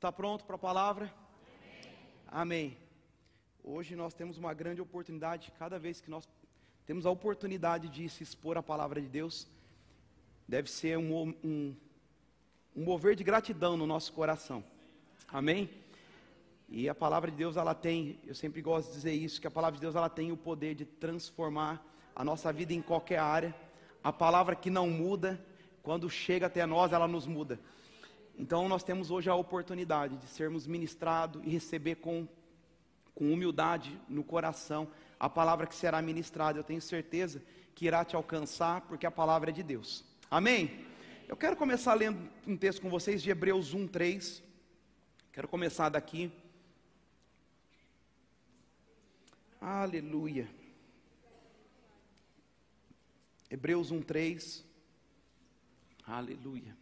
Está 0.00 0.10
pronto 0.10 0.46
para 0.46 0.56
a 0.56 0.58
palavra? 0.58 1.12
Amém. 2.26 2.68
Amém. 2.68 2.76
Hoje 3.62 3.94
nós 3.94 4.14
temos 4.14 4.38
uma 4.38 4.54
grande 4.54 4.80
oportunidade, 4.80 5.52
cada 5.58 5.78
vez 5.78 6.00
que 6.00 6.10
nós 6.10 6.26
temos 6.86 7.04
a 7.04 7.10
oportunidade 7.10 7.86
de 7.90 8.08
se 8.08 8.22
expor 8.22 8.56
à 8.56 8.62
palavra 8.62 8.98
de 8.98 9.08
Deus, 9.08 9.46
deve 10.48 10.70
ser 10.70 10.96
um, 10.96 11.34
um, 11.44 11.76
um 12.74 12.82
mover 12.82 13.14
de 13.14 13.22
gratidão 13.22 13.76
no 13.76 13.86
nosso 13.86 14.10
coração. 14.14 14.64
Amém? 15.28 15.68
E 16.66 16.88
a 16.88 16.94
palavra 16.94 17.30
de 17.30 17.36
Deus, 17.36 17.58
ela 17.58 17.74
tem, 17.74 18.18
eu 18.26 18.34
sempre 18.34 18.62
gosto 18.62 18.88
de 18.88 18.94
dizer 18.94 19.12
isso, 19.12 19.38
que 19.38 19.48
a 19.48 19.50
palavra 19.50 19.74
de 19.74 19.82
Deus, 19.82 19.94
ela 19.94 20.08
tem 20.08 20.32
o 20.32 20.36
poder 20.38 20.74
de 20.74 20.86
transformar 20.86 21.86
a 22.16 22.24
nossa 22.24 22.50
vida 22.50 22.72
em 22.72 22.80
qualquer 22.80 23.18
área. 23.18 23.54
A 24.02 24.10
palavra 24.10 24.56
que 24.56 24.70
não 24.70 24.88
muda, 24.88 25.38
quando 25.82 26.08
chega 26.08 26.46
até 26.46 26.64
nós, 26.64 26.90
ela 26.90 27.06
nos 27.06 27.26
muda. 27.26 27.60
Então 28.38 28.68
nós 28.68 28.82
temos 28.82 29.10
hoje 29.10 29.28
a 29.28 29.34
oportunidade 29.34 30.16
de 30.16 30.26
sermos 30.26 30.66
ministrados 30.66 31.42
e 31.44 31.50
receber 31.50 31.96
com, 31.96 32.26
com 33.14 33.32
humildade 33.32 34.00
no 34.08 34.24
coração 34.24 34.88
a 35.18 35.28
palavra 35.28 35.66
que 35.66 35.74
será 35.74 36.00
ministrada. 36.00 36.58
Eu 36.58 36.64
tenho 36.64 36.80
certeza 36.80 37.42
que 37.74 37.86
irá 37.86 38.04
te 38.04 38.16
alcançar, 38.16 38.80
porque 38.82 39.06
a 39.06 39.10
palavra 39.10 39.50
é 39.50 39.52
de 39.52 39.62
Deus. 39.62 40.04
Amém? 40.30 40.84
Eu 41.28 41.36
quero 41.36 41.56
começar 41.56 41.94
lendo 41.94 42.28
um 42.46 42.56
texto 42.56 42.80
com 42.82 42.88
vocês 42.88 43.22
de 43.22 43.30
Hebreus 43.30 43.74
1, 43.74 43.86
3. 43.86 44.42
Quero 45.32 45.46
começar 45.46 45.88
daqui. 45.88 46.32
Aleluia. 49.60 50.48
Hebreus 53.50 53.90
1, 53.90 54.02
3. 54.02 54.64
Aleluia. 56.06 56.79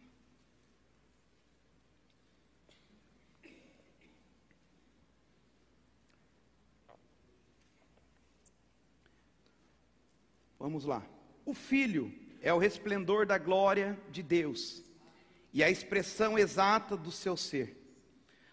Vamos 10.59 10.83
lá. 10.83 11.01
O 11.45 11.53
Filho 11.53 12.13
é 12.41 12.53
o 12.53 12.57
resplendor 12.57 13.25
da 13.25 13.37
glória 13.37 13.97
de 14.11 14.21
Deus 14.21 14.83
e 15.53 15.63
a 15.63 15.69
expressão 15.69 16.37
exata 16.37 16.97
do 16.97 17.11
seu 17.11 17.37
ser, 17.37 17.81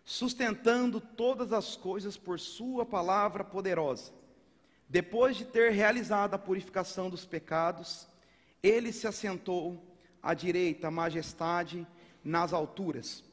sustentando 0.05 1.01
todas 1.01 1.53
as 1.53 1.75
coisas 1.75 2.17
por 2.17 2.39
Sua 2.39 2.87
palavra 2.87 3.43
poderosa. 3.43 4.13
Depois 4.89 5.37
de 5.37 5.45
ter 5.45 5.73
realizado 5.73 6.35
a 6.35 6.39
purificação 6.39 7.11
dos 7.11 7.27
pecados, 7.27 8.07
ele 8.63 8.93
se 8.93 9.09
assentou 9.09 9.85
à 10.23 10.33
direita, 10.33 10.87
a 10.87 10.93
majestade 10.93 11.85
nas 12.23 12.53
alturas. 12.53 13.25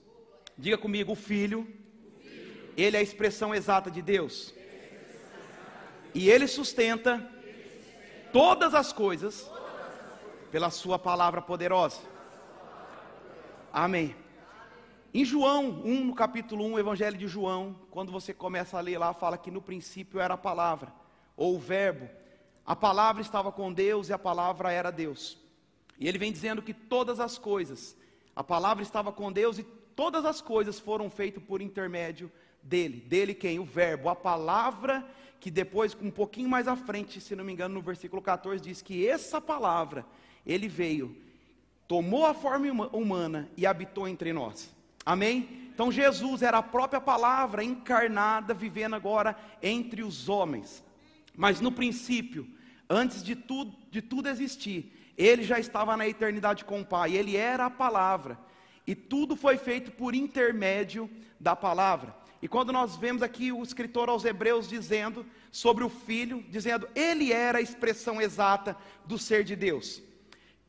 Diga 0.58 0.80
comigo, 0.80 1.12
o 1.12 1.16
filho, 1.16 1.68
ele 2.76 2.98
é 2.98 3.00
a 3.00 3.04
expressão 3.04 3.54
exata 3.54 3.92
de 3.92 4.02
Deus. 4.02 4.52
E 6.16 6.28
ele 6.30 6.48
sustenta 6.48 7.33
todas 8.34 8.74
as 8.74 8.92
coisas 8.92 9.50
pela 10.52 10.72
Sua 10.72 10.98
palavra 10.98 11.40
poderosa. 11.40 12.02
Amém. 13.72 14.16
Em 15.14 15.24
João 15.24 15.70
1, 15.86 16.06
no 16.06 16.16
capítulo 16.16 16.66
1, 16.66 16.80
Evangelho 16.80 17.16
de 17.16 17.28
João, 17.28 17.76
quando 17.92 18.12
você 18.12 18.34
começa 18.34 18.76
a 18.76 18.82
ler 18.82 18.98
lá, 18.98 19.14
fala 19.14 19.38
que 19.38 19.52
no 19.52 19.62
princípio 19.62 20.20
era 20.20 20.34
a 20.34 20.38
palavra, 20.38 20.92
ou 21.38 21.56
o 21.56 21.60
verbo. 21.60 22.10
A 22.66 22.76
palavra 22.76 23.22
estava 23.22 23.52
com 23.52 23.72
Deus 23.72 24.10
e 24.10 24.14
a 24.14 24.18
palavra 24.18 24.72
era 24.72 24.90
Deus. 24.90 25.38
E 26.00 26.08
ele 26.08 26.18
vem 26.18 26.32
dizendo 26.32 26.64
que 26.64 26.74
todas 26.74 27.20
as 27.20 27.38
coisas, 27.38 27.96
a 28.36 28.44
palavra 28.44 28.82
estava 28.82 29.12
com 29.12 29.32
Deus 29.32 29.60
e 29.60 29.64
todas 29.64 30.26
as 30.26 30.42
coisas 30.42 30.80
foram 30.80 31.08
feitas 31.08 31.44
por 31.44 31.62
intermédio 31.62 32.32
dele. 32.64 33.02
Dele 33.02 33.34
quem? 33.34 33.60
O 33.60 33.66
verbo, 33.66 34.10
a 34.10 34.16
palavra 34.16 35.06
que 35.44 35.52
depois, 35.52 35.94
um 36.02 36.10
pouquinho 36.10 36.48
mais 36.48 36.70
à 36.70 36.76
frente, 36.78 37.20
se 37.20 37.36
não 37.36 37.44
me 37.44 37.52
engano, 37.52 37.76
no 37.76 37.82
versículo 37.82 38.22
14, 38.22 38.64
diz 38.64 38.82
que 38.82 39.06
essa 39.06 39.42
palavra, 39.42 40.06
ele 40.46 40.70
veio, 40.70 41.18
tomou 41.86 42.26
a 42.26 42.34
forma 42.34 42.88
humana 42.96 43.52
e 43.58 43.66
habitou 43.66 44.08
entre 44.08 44.32
nós. 44.32 44.74
Amém? 45.06 45.70
Então 45.74 45.92
Jesus 45.92 46.42
era 46.42 46.60
a 46.60 46.64
própria 46.64 47.02
palavra 47.02 47.62
encarnada, 47.62 48.54
vivendo 48.54 48.96
agora 48.96 49.38
entre 49.62 50.02
os 50.02 50.30
homens. 50.30 50.82
Mas 51.36 51.60
no 51.60 51.74
princípio, 51.74 52.48
antes 52.90 53.22
de 53.22 53.36
tudo, 53.36 53.76
de 53.92 54.02
tudo 54.02 54.30
existir, 54.30 55.12
ele 55.18 55.44
já 55.44 55.60
estava 55.60 55.98
na 55.98 56.08
eternidade 56.08 56.64
com 56.64 56.80
o 56.80 56.86
Pai, 56.86 57.18
ele 57.18 57.36
era 57.36 57.66
a 57.66 57.70
palavra. 57.70 58.40
E 58.88 58.96
tudo 58.96 59.36
foi 59.36 59.58
feito 59.58 59.92
por 59.92 60.16
intermédio 60.16 61.10
da 61.38 61.54
palavra. 61.54 62.23
E 62.44 62.48
quando 62.50 62.74
nós 62.74 62.98
vemos 62.98 63.24
aqui 63.24 63.54
o 63.54 63.64
escritor 63.64 64.10
aos 64.10 64.26
Hebreus 64.26 64.68
dizendo 64.68 65.26
sobre 65.50 65.82
o 65.82 65.88
Filho, 65.88 66.44
dizendo, 66.50 66.90
ele 66.94 67.32
era 67.32 67.60
a 67.60 67.62
expressão 67.62 68.22
exata 68.22 68.76
do 69.06 69.18
ser 69.18 69.46
de 69.46 69.56
Deus. 69.56 70.02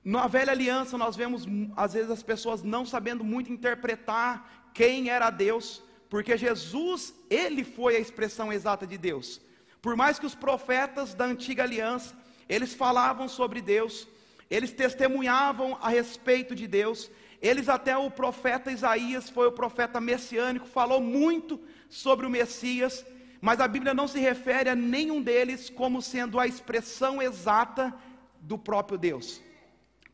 Na 0.04 0.28
velha 0.28 0.52
aliança, 0.52 0.96
nós 0.96 1.16
vemos 1.16 1.48
às 1.76 1.94
vezes 1.94 2.12
as 2.12 2.22
pessoas 2.22 2.62
não 2.62 2.86
sabendo 2.86 3.24
muito 3.24 3.50
interpretar 3.50 4.70
quem 4.72 5.08
era 5.08 5.30
Deus, 5.30 5.82
porque 6.08 6.36
Jesus, 6.36 7.12
ele 7.28 7.64
foi 7.64 7.96
a 7.96 7.98
expressão 7.98 8.52
exata 8.52 8.86
de 8.86 8.96
Deus. 8.96 9.40
Por 9.82 9.96
mais 9.96 10.16
que 10.16 10.26
os 10.26 10.34
profetas 10.36 11.12
da 11.12 11.24
antiga 11.24 11.64
aliança, 11.64 12.16
eles 12.48 12.72
falavam 12.72 13.26
sobre 13.26 13.60
Deus, 13.60 14.06
eles 14.48 14.72
testemunhavam 14.72 15.76
a 15.82 15.88
respeito 15.88 16.54
de 16.54 16.68
Deus, 16.68 17.10
eles 17.44 17.68
até 17.68 17.94
o 17.94 18.10
profeta 18.10 18.72
Isaías 18.72 19.28
foi 19.28 19.46
o 19.46 19.52
profeta 19.52 20.00
messiânico, 20.00 20.66
falou 20.66 20.98
muito 20.98 21.60
sobre 21.90 22.24
o 22.26 22.30
Messias, 22.30 23.04
mas 23.38 23.60
a 23.60 23.68
Bíblia 23.68 23.92
não 23.92 24.08
se 24.08 24.18
refere 24.18 24.70
a 24.70 24.74
nenhum 24.74 25.20
deles 25.20 25.68
como 25.68 26.00
sendo 26.00 26.40
a 26.40 26.46
expressão 26.46 27.20
exata 27.20 27.92
do 28.40 28.56
próprio 28.56 28.96
Deus. 28.96 29.42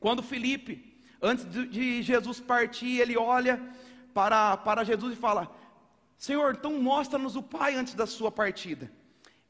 Quando 0.00 0.24
Felipe, 0.24 0.92
antes 1.22 1.46
de 1.70 2.02
Jesus 2.02 2.40
partir, 2.40 2.98
ele 2.98 3.16
olha 3.16 3.62
para, 4.12 4.56
para 4.56 4.82
Jesus 4.82 5.12
e 5.12 5.16
fala: 5.16 5.48
Senhor, 6.18 6.56
então 6.58 6.82
mostra-nos 6.82 7.36
o 7.36 7.42
Pai 7.44 7.76
antes 7.76 7.94
da 7.94 8.08
sua 8.08 8.32
partida. 8.32 8.90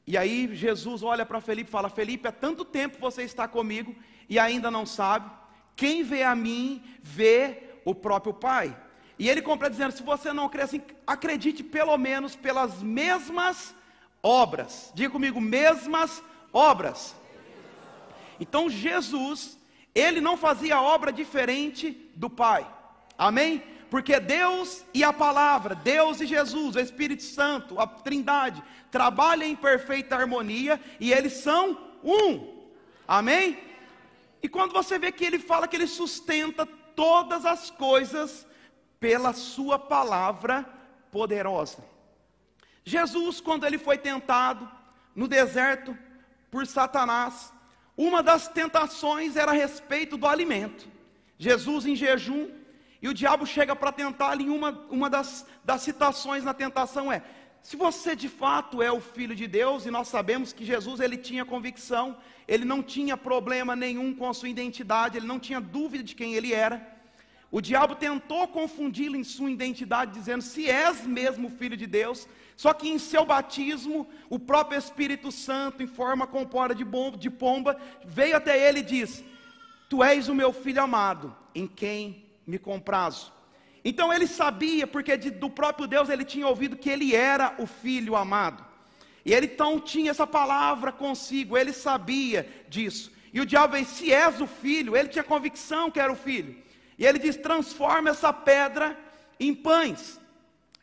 E 0.05 0.15
aí 0.15 0.55
Jesus 0.55 1.01
olha 1.01 1.25
para 1.25 1.41
Felipe 1.41 1.67
e 1.67 1.71
fala: 1.71 1.89
Felipe, 1.89 2.27
há 2.27 2.31
tanto 2.31 2.63
tempo 2.63 2.99
você 2.99 3.23
está 3.23 3.47
comigo 3.47 3.95
e 4.29 4.37
ainda 4.37 4.69
não 4.69 4.85
sabe. 4.85 5.31
Quem 5.75 6.03
vê 6.03 6.21
a 6.21 6.35
mim, 6.35 6.83
vê 7.01 7.70
o 7.85 7.93
próprio 7.93 8.33
Pai. 8.33 8.75
E 9.17 9.29
ele 9.29 9.41
completa 9.41 9.71
dizendo: 9.71 9.91
se 9.91 10.03
você 10.03 10.33
não 10.33 10.49
crê 10.49 10.63
assim, 10.63 10.81
acredite 11.05 11.63
pelo 11.63 11.95
menos 11.97 12.35
pelas 12.35 12.81
mesmas 12.81 13.75
obras. 14.23 14.91
Diga 14.95 15.11
comigo, 15.11 15.39
mesmas 15.39 16.23
obras. 16.51 17.15
Então 18.39 18.69
Jesus, 18.69 19.57
ele 19.93 20.19
não 20.19 20.35
fazia 20.35 20.81
obra 20.81 21.11
diferente 21.11 21.91
do 22.15 22.29
Pai. 22.29 22.67
Amém? 23.17 23.63
Porque 23.89 24.19
Deus 24.19 24.85
e 24.93 25.03
a 25.03 25.11
palavra, 25.11 25.75
Deus 25.75 26.21
e 26.21 26.25
Jesus, 26.25 26.75
o 26.75 26.79
Espírito 26.79 27.23
Santo, 27.23 27.79
a 27.79 27.85
Trindade, 27.85 28.63
trabalham 28.89 29.47
em 29.47 29.55
perfeita 29.55 30.15
harmonia 30.15 30.81
e 30.99 31.11
eles 31.11 31.33
são 31.33 31.77
um. 32.03 32.63
Amém? 33.07 33.59
E 34.41 34.49
quando 34.49 34.71
você 34.71 34.97
vê 34.97 35.11
que 35.11 35.23
ele 35.23 35.37
fala 35.37 35.67
que 35.67 35.75
ele 35.75 35.87
sustenta 35.87 36.65
todas 36.95 37.45
as 37.45 37.69
coisas 37.69 38.47
pela 38.99 39.33
Sua 39.33 39.79
palavra 39.79 40.65
poderosa. 41.11 41.83
Jesus, 42.83 43.39
quando 43.41 43.65
ele 43.65 43.77
foi 43.77 43.97
tentado 43.97 44.69
no 45.15 45.27
deserto 45.27 45.97
por 46.49 46.65
Satanás, 46.65 47.53
uma 47.95 48.23
das 48.23 48.47
tentações 48.47 49.35
era 49.35 49.51
a 49.51 49.55
respeito 49.55 50.17
do 50.17 50.27
alimento. 50.27 50.87
Jesus 51.37 51.85
em 51.85 51.95
jejum, 51.95 52.49
e 53.01 53.09
o 53.09 53.13
diabo 53.13 53.45
chega 53.45 53.75
para 53.75 53.91
tentá-lo, 53.91 54.41
e 54.41 54.49
uma, 54.49 54.71
uma 54.89 55.09
das, 55.09 55.45
das 55.63 55.81
citações 55.81 56.43
na 56.43 56.53
tentação 56.53 57.11
é: 57.11 57.23
se 57.61 57.75
você 57.75 58.15
de 58.15 58.27
fato 58.27 58.81
é 58.81 58.91
o 58.91 58.99
filho 58.99 59.35
de 59.35 59.47
Deus, 59.47 59.85
e 59.85 59.91
nós 59.91 60.07
sabemos 60.07 60.51
que 60.51 60.65
Jesus 60.65 60.99
ele 60.99 61.15
tinha 61.15 61.45
convicção, 61.45 62.17
ele 62.47 62.65
não 62.65 62.81
tinha 62.81 63.15
problema 63.15 63.75
nenhum 63.75 64.15
com 64.15 64.27
a 64.27 64.33
sua 64.33 64.49
identidade, 64.49 65.17
ele 65.17 65.27
não 65.27 65.39
tinha 65.39 65.61
dúvida 65.61 66.03
de 66.03 66.15
quem 66.15 66.33
ele 66.33 66.53
era. 66.53 66.99
O 67.51 67.61
diabo 67.61 67.95
tentou 67.95 68.47
confundi-lo 68.47 69.15
em 69.15 69.23
sua 69.23 69.51
identidade, 69.51 70.13
dizendo: 70.13 70.41
se 70.41 70.69
és 70.69 71.05
mesmo 71.05 71.49
filho 71.49 71.77
de 71.77 71.85
Deus, 71.85 72.27
só 72.55 72.73
que 72.73 72.89
em 72.89 72.97
seu 72.97 73.25
batismo, 73.25 74.07
o 74.29 74.39
próprio 74.39 74.79
Espírito 74.79 75.31
Santo, 75.31 75.83
em 75.83 75.87
forma 75.87 76.25
corpórea 76.25 76.73
de, 76.73 76.85
de 77.17 77.29
pomba, 77.29 77.79
veio 78.03 78.37
até 78.37 78.69
ele 78.69 78.79
e 78.79 78.83
diz: 78.83 79.23
Tu 79.89 80.03
és 80.03 80.29
o 80.29 80.35
meu 80.35 80.51
filho 80.51 80.81
amado, 80.81 81.35
em 81.53 81.67
quem 81.67 82.25
me 82.47 82.57
comprazo. 82.57 83.31
Então 83.83 84.13
ele 84.13 84.27
sabia, 84.27 84.85
porque 84.85 85.17
de, 85.17 85.31
do 85.31 85.49
próprio 85.49 85.87
Deus 85.87 86.09
ele 86.09 86.23
tinha 86.23 86.47
ouvido 86.47 86.77
que 86.77 86.89
ele 86.89 87.15
era 87.15 87.55
o 87.57 87.65
filho 87.65 88.15
amado. 88.15 88.63
E 89.25 89.33
ele 89.33 89.47
então 89.47 89.79
tinha 89.79 90.11
essa 90.11 90.27
palavra 90.27 90.91
consigo, 90.91 91.57
ele 91.57 91.73
sabia 91.73 92.47
disso. 92.69 93.11
E 93.33 93.39
o 93.39 93.45
diabo 93.45 93.73
veio, 93.73 93.85
se 93.85 94.11
és 94.11 94.41
o 94.41 94.47
filho, 94.47 94.95
ele 94.95 95.07
tinha 95.07 95.23
convicção 95.23 95.89
que 95.89 95.99
era 95.99 96.11
o 96.11 96.15
filho. 96.15 96.55
E 96.97 97.05
ele 97.05 97.17
diz: 97.17 97.35
transforma 97.35 98.09
essa 98.09 98.31
pedra 98.31 98.97
em 99.39 99.53
pães. 99.53 100.19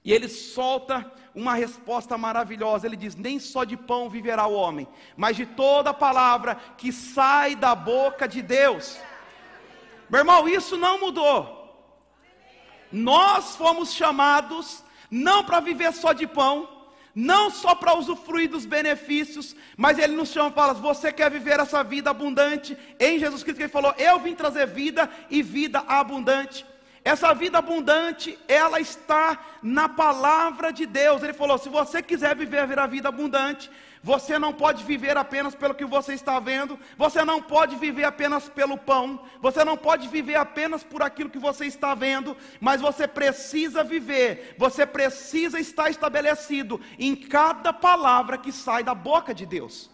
E 0.04 0.12
ele 0.12 0.28
solta 0.28 1.10
uma 1.34 1.54
resposta 1.54 2.16
maravilhosa. 2.16 2.86
Ele 2.86 2.96
diz: 2.96 3.14
Nem 3.14 3.38
só 3.38 3.64
de 3.64 3.76
pão 3.76 4.08
viverá 4.08 4.46
o 4.46 4.54
homem, 4.54 4.88
mas 5.16 5.36
de 5.36 5.46
toda 5.46 5.94
palavra 5.94 6.56
que 6.76 6.90
sai 6.92 7.54
da 7.54 7.74
boca 7.74 8.26
de 8.26 8.42
Deus. 8.42 8.98
Meu 10.08 10.20
irmão, 10.20 10.48
isso 10.48 10.76
não 10.76 10.98
mudou. 10.98 11.57
Nós 12.92 13.56
fomos 13.56 13.92
chamados 13.92 14.82
não 15.10 15.44
para 15.44 15.60
viver 15.60 15.92
só 15.92 16.12
de 16.12 16.26
pão, 16.26 16.68
não 17.14 17.50
só 17.50 17.74
para 17.74 17.96
usufruir 17.96 18.48
dos 18.48 18.64
benefícios, 18.64 19.56
mas 19.76 19.98
Ele 19.98 20.14
nos 20.14 20.28
chama 20.30 20.50
e 20.50 20.52
fala: 20.52 20.74
você 20.74 21.12
quer 21.12 21.30
viver 21.30 21.58
essa 21.58 21.82
vida 21.82 22.10
abundante 22.10 22.76
em 23.00 23.18
Jesus 23.18 23.42
Cristo? 23.42 23.60
Ele 23.60 23.68
falou: 23.68 23.94
Eu 23.98 24.18
vim 24.20 24.34
trazer 24.34 24.66
vida 24.66 25.10
e 25.28 25.42
vida 25.42 25.82
abundante. 25.88 26.64
Essa 27.04 27.32
vida 27.32 27.58
abundante, 27.58 28.38
ela 28.46 28.80
está 28.80 29.38
na 29.62 29.88
palavra 29.88 30.70
de 30.70 30.84
Deus. 30.84 31.22
Ele 31.22 31.32
falou: 31.32 31.58
se 31.58 31.68
você 31.68 32.02
quiser 32.02 32.36
viver 32.36 32.78
a 32.78 32.86
vida 32.86 33.08
abundante, 33.08 33.70
você 34.08 34.38
não 34.38 34.54
pode 34.54 34.84
viver 34.84 35.18
apenas 35.18 35.54
pelo 35.54 35.74
que 35.74 35.84
você 35.84 36.14
está 36.14 36.40
vendo, 36.40 36.78
você 36.96 37.22
não 37.26 37.42
pode 37.42 37.76
viver 37.76 38.04
apenas 38.04 38.48
pelo 38.48 38.78
pão, 38.78 39.22
você 39.38 39.62
não 39.62 39.76
pode 39.76 40.08
viver 40.08 40.36
apenas 40.36 40.82
por 40.82 41.02
aquilo 41.02 41.28
que 41.28 41.38
você 41.38 41.66
está 41.66 41.94
vendo, 41.94 42.34
mas 42.58 42.80
você 42.80 43.06
precisa 43.06 43.84
viver, 43.84 44.56
você 44.56 44.86
precisa 44.86 45.60
estar 45.60 45.90
estabelecido 45.90 46.80
em 46.98 47.14
cada 47.14 47.70
palavra 47.70 48.38
que 48.38 48.50
sai 48.50 48.82
da 48.82 48.94
boca 48.94 49.34
de 49.34 49.44
Deus. 49.44 49.90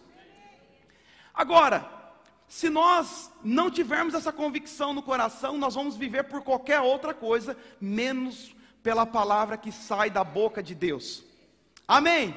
Agora, 1.33 1.85
se 2.47 2.69
nós 2.69 3.29
não 3.43 3.69
tivermos 3.69 4.13
essa 4.13 4.31
convicção 4.31 4.93
no 4.93 5.03
coração, 5.03 5.57
nós 5.57 5.75
vamos 5.75 5.97
viver 5.97 6.23
por 6.23 6.41
qualquer 6.41 6.79
outra 6.79 7.13
coisa, 7.13 7.57
menos 7.81 8.55
pela 8.81 9.05
palavra 9.05 9.57
que 9.57 9.73
sai 9.73 10.09
da 10.09 10.23
boca 10.23 10.63
de 10.63 10.73
Deus. 10.73 11.21
Amém? 11.85 12.33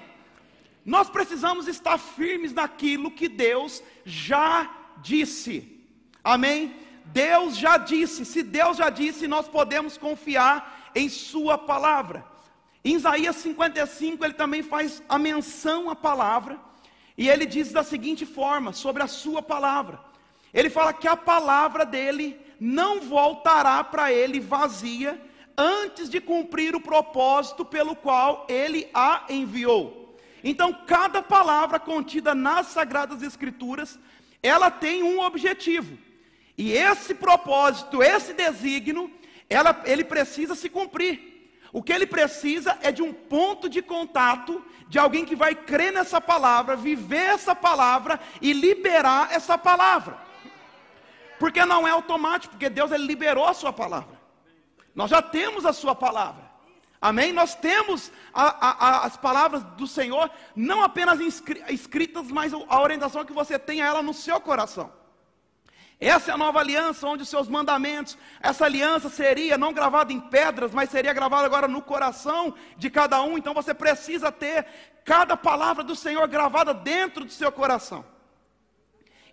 Nós 0.88 1.10
precisamos 1.10 1.68
estar 1.68 1.98
firmes 1.98 2.54
naquilo 2.54 3.10
que 3.10 3.28
Deus 3.28 3.82
já 4.06 4.74
disse. 5.02 5.84
Amém? 6.24 6.74
Deus 7.04 7.58
já 7.58 7.76
disse. 7.76 8.24
Se 8.24 8.42
Deus 8.42 8.78
já 8.78 8.88
disse, 8.88 9.28
nós 9.28 9.46
podemos 9.46 9.98
confiar 9.98 10.90
em 10.94 11.10
Sua 11.10 11.58
palavra. 11.58 12.24
Em 12.82 12.94
Isaías 12.94 13.36
55, 13.36 14.24
ele 14.24 14.32
também 14.32 14.62
faz 14.62 15.02
a 15.06 15.18
menção 15.18 15.90
à 15.90 15.94
palavra. 15.94 16.58
E 17.18 17.28
ele 17.28 17.44
diz 17.44 17.70
da 17.70 17.82
seguinte 17.82 18.24
forma 18.24 18.72
sobre 18.72 19.02
a 19.02 19.06
Sua 19.06 19.42
palavra: 19.42 20.00
Ele 20.54 20.70
fala 20.70 20.94
que 20.94 21.06
a 21.06 21.18
palavra 21.18 21.84
dele 21.84 22.40
não 22.58 23.02
voltará 23.02 23.84
para 23.84 24.10
ele 24.10 24.40
vazia, 24.40 25.20
antes 25.54 26.08
de 26.08 26.18
cumprir 26.18 26.74
o 26.74 26.80
propósito 26.80 27.62
pelo 27.62 27.94
qual 27.94 28.46
ele 28.48 28.88
a 28.94 29.26
enviou. 29.28 30.07
Então, 30.42 30.72
cada 30.86 31.22
palavra 31.22 31.78
contida 31.78 32.34
nas 32.34 32.68
Sagradas 32.68 33.22
Escrituras, 33.22 33.98
ela 34.42 34.70
tem 34.70 35.02
um 35.02 35.20
objetivo. 35.20 35.98
E 36.56 36.72
esse 36.72 37.14
propósito, 37.14 38.02
esse 38.02 38.32
desígnio, 38.32 39.10
ela, 39.48 39.80
ele 39.84 40.04
precisa 40.04 40.54
se 40.54 40.68
cumprir. 40.68 41.28
O 41.72 41.82
que 41.82 41.92
ele 41.92 42.06
precisa 42.06 42.78
é 42.82 42.90
de 42.90 43.02
um 43.02 43.12
ponto 43.12 43.68
de 43.68 43.82
contato, 43.82 44.64
de 44.88 44.98
alguém 44.98 45.24
que 45.24 45.36
vai 45.36 45.54
crer 45.54 45.92
nessa 45.92 46.20
palavra, 46.20 46.76
viver 46.76 47.30
essa 47.30 47.54
palavra 47.54 48.18
e 48.40 48.52
liberar 48.52 49.28
essa 49.32 49.58
palavra. 49.58 50.18
Porque 51.38 51.64
não 51.64 51.86
é 51.86 51.90
automático, 51.90 52.54
porque 52.54 52.70
Deus 52.70 52.90
ele 52.90 53.06
liberou 53.06 53.46
a 53.46 53.54
sua 53.54 53.72
palavra. 53.72 54.18
Nós 54.94 55.10
já 55.10 55.22
temos 55.22 55.64
a 55.64 55.72
sua 55.72 55.94
palavra. 55.94 56.47
Amém? 57.00 57.32
Nós 57.32 57.54
temos 57.54 58.10
a, 58.34 58.68
a, 58.68 59.06
as 59.06 59.16
palavras 59.16 59.62
do 59.62 59.86
Senhor, 59.86 60.30
não 60.54 60.82
apenas 60.82 61.20
escritas, 61.20 62.30
mas 62.30 62.52
a 62.52 62.80
orientação 62.80 63.24
que 63.24 63.32
você 63.32 63.58
tenha 63.58 63.86
ela 63.86 64.02
no 64.02 64.12
seu 64.12 64.40
coração. 64.40 64.92
Essa 66.00 66.30
é 66.30 66.34
a 66.34 66.38
nova 66.38 66.60
aliança, 66.60 67.06
onde 67.08 67.24
os 67.24 67.28
seus 67.28 67.48
mandamentos, 67.48 68.16
essa 68.40 68.64
aliança 68.64 69.08
seria 69.08 69.58
não 69.58 69.72
gravada 69.72 70.12
em 70.12 70.20
pedras, 70.20 70.72
mas 70.72 70.90
seria 70.90 71.12
gravada 71.12 71.44
agora 71.44 71.66
no 71.66 71.82
coração 71.82 72.54
de 72.76 72.88
cada 72.88 73.20
um. 73.22 73.36
Então 73.36 73.52
você 73.52 73.74
precisa 73.74 74.30
ter 74.30 74.64
cada 75.04 75.36
palavra 75.36 75.82
do 75.82 75.96
Senhor 75.96 76.26
gravada 76.28 76.72
dentro 76.72 77.24
do 77.24 77.32
seu 77.32 77.50
coração 77.50 78.04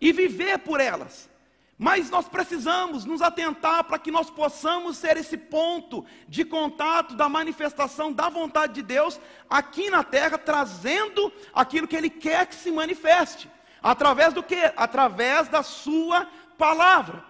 e 0.02 0.12
viver 0.12 0.60
por 0.60 0.80
elas. 0.80 1.30
Mas 1.78 2.10
nós 2.10 2.30
precisamos 2.30 3.04
nos 3.04 3.22
atentar 3.22 3.84
para 3.84 4.00
que 4.00 4.10
nós 4.10 4.30
possamos 4.30 4.96
ser 4.98 5.18
esse 5.18 5.38
ponto 5.38 6.06
de 6.28 6.46
contato 6.46 7.16
da 7.16 7.28
manifestação 7.28 8.14
da 8.14 8.30
vontade 8.30 8.74
de 8.74 8.82
Deus 8.82 9.20
aqui 9.50 9.90
na 9.90 10.02
terra, 10.02 10.38
trazendo 10.38 11.32
aquilo 11.54 11.88
que 11.88 11.96
Ele 11.96 12.10
quer 12.10 12.46
que 12.48 12.56
se 12.56 12.72
manifeste. 12.72 13.50
Através 13.84 14.34
do 14.34 14.42
que? 14.42 14.72
Através 14.78 15.50
da 15.50 15.62
Sua 15.64 16.28
palavra. 16.58 17.24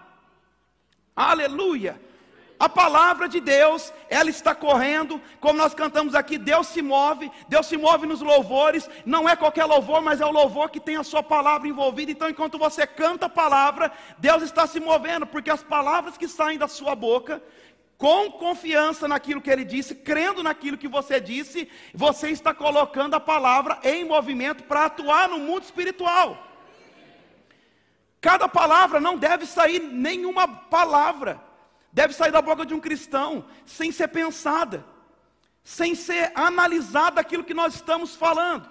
Aleluia! 1.16 2.00
A 2.58 2.70
palavra 2.70 3.28
de 3.28 3.42
Deus, 3.42 3.92
ela 4.10 4.30
está 4.30 4.56
correndo, 4.56 5.22
como 5.42 5.60
nós 5.60 5.74
cantamos 5.74 6.16
aqui, 6.16 6.38
Deus 6.38 6.68
se 6.68 6.82
move, 6.82 7.30
Deus 7.50 7.66
se 7.66 7.76
move 7.76 8.08
nos 8.08 8.22
louvores, 8.22 8.90
não 9.06 9.28
é 9.28 9.36
qualquer 9.36 9.66
louvor, 9.66 10.02
mas 10.02 10.22
é 10.22 10.26
o 10.26 10.32
louvor 10.32 10.70
que 10.70 10.80
tem 10.80 10.96
a 10.96 11.04
sua 11.04 11.22
palavra 11.22 11.68
envolvida. 11.68 12.12
Então, 12.12 12.30
enquanto 12.30 12.58
você 12.58 12.88
canta 12.88 13.26
a 13.26 13.30
palavra, 13.30 13.92
Deus 14.18 14.42
está 14.42 14.66
se 14.66 14.80
movendo, 14.80 15.28
porque 15.28 15.50
as 15.50 15.62
palavras 15.62 16.18
que 16.18 16.30
saem 16.30 16.58
da 16.58 16.68
sua 16.68 16.96
boca, 16.96 17.44
com 17.98 18.32
confiança 18.32 19.06
naquilo 19.06 19.42
que 19.42 19.50
ele 19.50 19.66
disse, 19.66 19.94
crendo 19.94 20.42
naquilo 20.42 20.78
que 20.78 20.88
você 20.88 21.20
disse, 21.20 21.70
você 21.94 22.30
está 22.30 22.54
colocando 22.54 23.16
a 23.16 23.20
palavra 23.20 23.80
em 23.84 24.06
movimento 24.06 24.64
para 24.64 24.86
atuar 24.86 25.28
no 25.28 25.40
mundo 25.40 25.64
espiritual. 25.64 26.38
Cada 28.22 28.48
palavra 28.48 29.02
não 29.02 29.18
deve 29.18 29.46
sair 29.46 29.80
nenhuma 29.80 30.48
palavra 30.48 31.40
deve 31.96 32.14
sair 32.14 32.32
da 32.32 32.42
boca 32.42 32.66
de 32.66 32.74
um 32.74 32.80
cristão 32.80 33.46
sem 33.66 33.90
ser 33.90 34.10
pensada, 34.10 34.86
sem 35.64 35.96
ser 35.96 36.30
analisada 36.36 37.22
aquilo 37.22 37.46
que 37.46 37.54
nós 37.54 37.76
estamos 37.76 38.14
falando. 38.14 38.70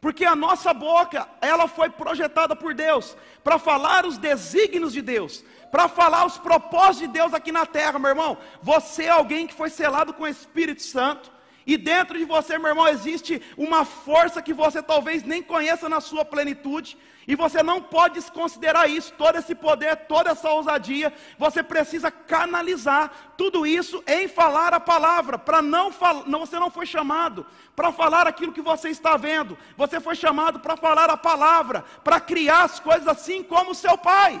Porque 0.00 0.24
a 0.24 0.36
nossa 0.36 0.72
boca, 0.72 1.28
ela 1.40 1.66
foi 1.66 1.90
projetada 1.90 2.54
por 2.54 2.72
Deus 2.72 3.16
para 3.42 3.58
falar 3.58 4.06
os 4.06 4.16
desígnios 4.16 4.92
de 4.92 5.02
Deus, 5.02 5.44
para 5.72 5.88
falar 5.88 6.24
os 6.24 6.38
propósitos 6.38 7.00
de 7.00 7.08
Deus 7.08 7.34
aqui 7.34 7.50
na 7.50 7.66
terra, 7.66 7.98
meu 7.98 8.10
irmão. 8.10 8.38
Você 8.62 9.06
é 9.06 9.10
alguém 9.10 9.48
que 9.48 9.54
foi 9.54 9.68
selado 9.68 10.14
com 10.14 10.22
o 10.22 10.28
Espírito 10.28 10.82
Santo. 10.82 11.32
E 11.66 11.76
dentro 11.76 12.16
de 12.16 12.24
você, 12.24 12.56
meu 12.56 12.68
irmão, 12.68 12.86
existe 12.86 13.42
uma 13.56 13.84
força 13.84 14.40
que 14.40 14.54
você 14.54 14.80
talvez 14.80 15.24
nem 15.24 15.42
conheça 15.42 15.88
na 15.88 16.00
sua 16.00 16.24
plenitude, 16.24 16.96
e 17.26 17.34
você 17.34 17.60
não 17.60 17.82
pode 17.82 18.14
desconsiderar 18.14 18.88
isso, 18.88 19.12
todo 19.14 19.36
esse 19.36 19.52
poder, 19.52 19.96
toda 20.06 20.30
essa 20.30 20.48
ousadia. 20.48 21.12
Você 21.36 21.60
precisa 21.60 22.08
canalizar 22.08 23.34
tudo 23.36 23.66
isso 23.66 24.00
em 24.06 24.28
falar 24.28 24.72
a 24.72 24.78
palavra, 24.78 25.36
para 25.36 25.60
não, 25.60 25.90
não 26.24 26.38
você 26.38 26.56
não 26.56 26.70
foi 26.70 26.86
chamado 26.86 27.44
para 27.74 27.90
falar 27.90 28.28
aquilo 28.28 28.52
que 28.52 28.62
você 28.62 28.90
está 28.90 29.16
vendo. 29.16 29.58
Você 29.76 29.98
foi 29.98 30.14
chamado 30.14 30.60
para 30.60 30.76
falar 30.76 31.10
a 31.10 31.16
palavra, 31.16 31.84
para 32.04 32.20
criar 32.20 32.62
as 32.62 32.78
coisas 32.78 33.08
assim 33.08 33.42
como 33.42 33.74
seu 33.74 33.98
pai. 33.98 34.40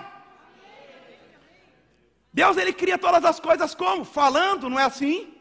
Deus 2.32 2.56
ele 2.56 2.72
cria 2.72 2.96
todas 2.96 3.24
as 3.24 3.40
coisas 3.40 3.74
como? 3.74 4.04
Falando, 4.04 4.70
não 4.70 4.78
é 4.78 4.84
assim? 4.84 5.34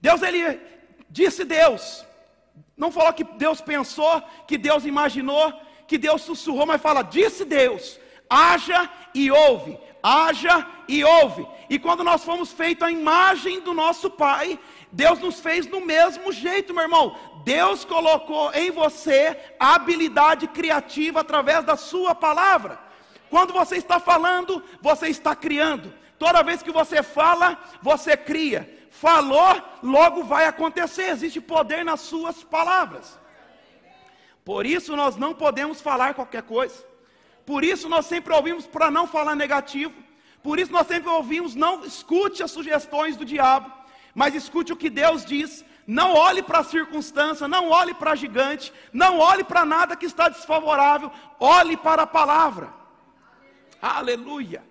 Deus 0.00 0.22
ele 0.22 0.75
disse 1.08 1.44
Deus. 1.44 2.04
Não 2.76 2.90
falou 2.90 3.12
que 3.12 3.24
Deus 3.24 3.60
pensou, 3.60 4.22
que 4.46 4.58
Deus 4.58 4.84
imaginou, 4.84 5.52
que 5.86 5.96
Deus 5.96 6.22
sussurrou, 6.22 6.66
mas 6.66 6.82
fala: 6.82 7.02
disse 7.02 7.44
Deus, 7.44 7.98
haja 8.28 8.90
e 9.14 9.30
ouve, 9.30 9.78
haja 10.02 10.66
e 10.88 11.02
ouve. 11.04 11.46
E 11.68 11.78
quando 11.78 12.04
nós 12.04 12.24
fomos 12.24 12.52
feitos 12.52 12.86
a 12.86 12.90
imagem 12.90 13.60
do 13.60 13.72
nosso 13.72 14.10
Pai, 14.10 14.58
Deus 14.92 15.18
nos 15.18 15.40
fez 15.40 15.66
do 15.66 15.80
mesmo 15.80 16.32
jeito, 16.32 16.74
meu 16.74 16.84
irmão. 16.84 17.16
Deus 17.44 17.84
colocou 17.84 18.52
em 18.52 18.70
você 18.70 19.38
a 19.58 19.74
habilidade 19.74 20.48
criativa 20.48 21.20
através 21.20 21.64
da 21.64 21.76
Sua 21.76 22.14
palavra. 22.14 22.78
Quando 23.30 23.52
você 23.52 23.76
está 23.76 23.98
falando, 23.98 24.62
você 24.80 25.08
está 25.08 25.34
criando. 25.34 25.92
Toda 26.18 26.42
vez 26.42 26.62
que 26.62 26.70
você 26.70 27.02
fala, 27.02 27.58
você 27.82 28.16
cria. 28.16 28.75
Falou, 29.00 29.62
logo 29.82 30.24
vai 30.24 30.46
acontecer. 30.46 31.10
Existe 31.10 31.40
poder 31.40 31.84
nas 31.84 32.00
suas 32.00 32.42
palavras. 32.42 33.18
Por 34.42 34.64
isso 34.64 34.96
nós 34.96 35.16
não 35.16 35.34
podemos 35.34 35.80
falar 35.82 36.14
qualquer 36.14 36.42
coisa. 36.42 36.82
Por 37.44 37.62
isso 37.62 37.88
nós 37.88 38.06
sempre 38.06 38.32
ouvimos 38.32 38.66
para 38.66 38.90
não 38.90 39.06
falar 39.06 39.36
negativo. 39.36 39.94
Por 40.42 40.58
isso 40.58 40.72
nós 40.72 40.86
sempre 40.86 41.10
ouvimos, 41.10 41.54
não 41.54 41.84
escute 41.84 42.42
as 42.42 42.52
sugestões 42.52 43.16
do 43.16 43.24
diabo, 43.24 43.70
mas 44.14 44.34
escute 44.34 44.72
o 44.72 44.76
que 44.76 44.88
Deus 44.88 45.24
diz. 45.24 45.64
Não 45.86 46.14
olhe 46.14 46.42
para 46.42 46.60
a 46.60 46.64
circunstância, 46.64 47.46
não 47.46 47.68
olhe 47.68 47.92
para 47.92 48.12
a 48.12 48.16
gigante, 48.16 48.72
não 48.92 49.18
olhe 49.18 49.44
para 49.44 49.64
nada 49.64 49.96
que 49.96 50.06
está 50.06 50.28
desfavorável, 50.28 51.10
olhe 51.38 51.76
para 51.76 52.02
a 52.02 52.06
palavra. 52.06 52.72
Aleluia. 53.82 54.64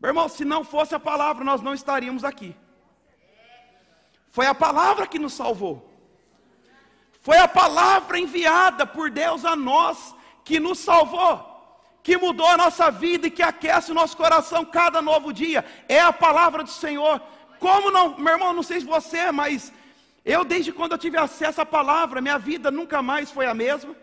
Meu 0.00 0.10
irmão, 0.10 0.28
se 0.28 0.44
não 0.44 0.62
fosse 0.64 0.94
a 0.94 1.00
palavra, 1.00 1.44
nós 1.44 1.62
não 1.62 1.72
estaríamos 1.72 2.24
aqui. 2.24 2.54
Foi 4.36 4.46
a 4.46 4.54
palavra 4.54 5.06
que 5.06 5.18
nos 5.24 5.34
salvou. 5.40 5.76
Foi 7.26 7.38
a 7.38 7.48
palavra 7.48 8.18
enviada 8.18 8.84
por 8.84 9.06
Deus 9.22 9.44
a 9.44 9.54
nós 9.56 10.14
que 10.44 10.58
nos 10.60 10.78
salvou 10.78 11.54
que 12.04 12.18
mudou 12.18 12.46
a 12.46 12.58
nossa 12.58 12.90
vida 12.90 13.26
e 13.26 13.30
que 13.30 13.42
aquece 13.42 13.90
o 13.90 13.94
nosso 13.94 14.14
coração 14.14 14.62
cada 14.62 15.00
novo 15.00 15.32
dia. 15.32 15.64
É 15.88 16.00
a 16.00 16.12
palavra 16.12 16.62
do 16.62 16.68
Senhor. 16.68 17.18
Como 17.58 17.90
não, 17.90 18.18
meu 18.18 18.34
irmão, 18.34 18.52
não 18.52 18.62
sei 18.62 18.80
se 18.80 18.86
você, 18.86 19.32
mas 19.32 19.72
eu 20.22 20.44
desde 20.44 20.70
quando 20.70 20.92
eu 20.92 20.98
tive 20.98 21.16
acesso 21.16 21.62
à 21.62 21.66
palavra, 21.66 22.20
minha 22.20 22.38
vida 22.38 22.70
nunca 22.70 23.00
mais 23.00 23.30
foi 23.30 23.46
a 23.46 23.54
mesma. 23.54 23.96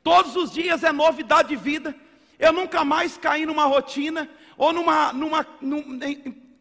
Todos 0.00 0.36
os 0.36 0.52
dias 0.52 0.84
é 0.84 0.92
novidade 0.92 1.48
de 1.48 1.56
vida. 1.56 1.92
Eu 2.38 2.52
nunca 2.52 2.84
mais 2.84 3.16
caí 3.16 3.44
numa 3.44 3.64
rotina 3.64 4.30
ou 4.56 4.72
numa, 4.72 5.12
numa, 5.12 5.44
numa 5.60 5.96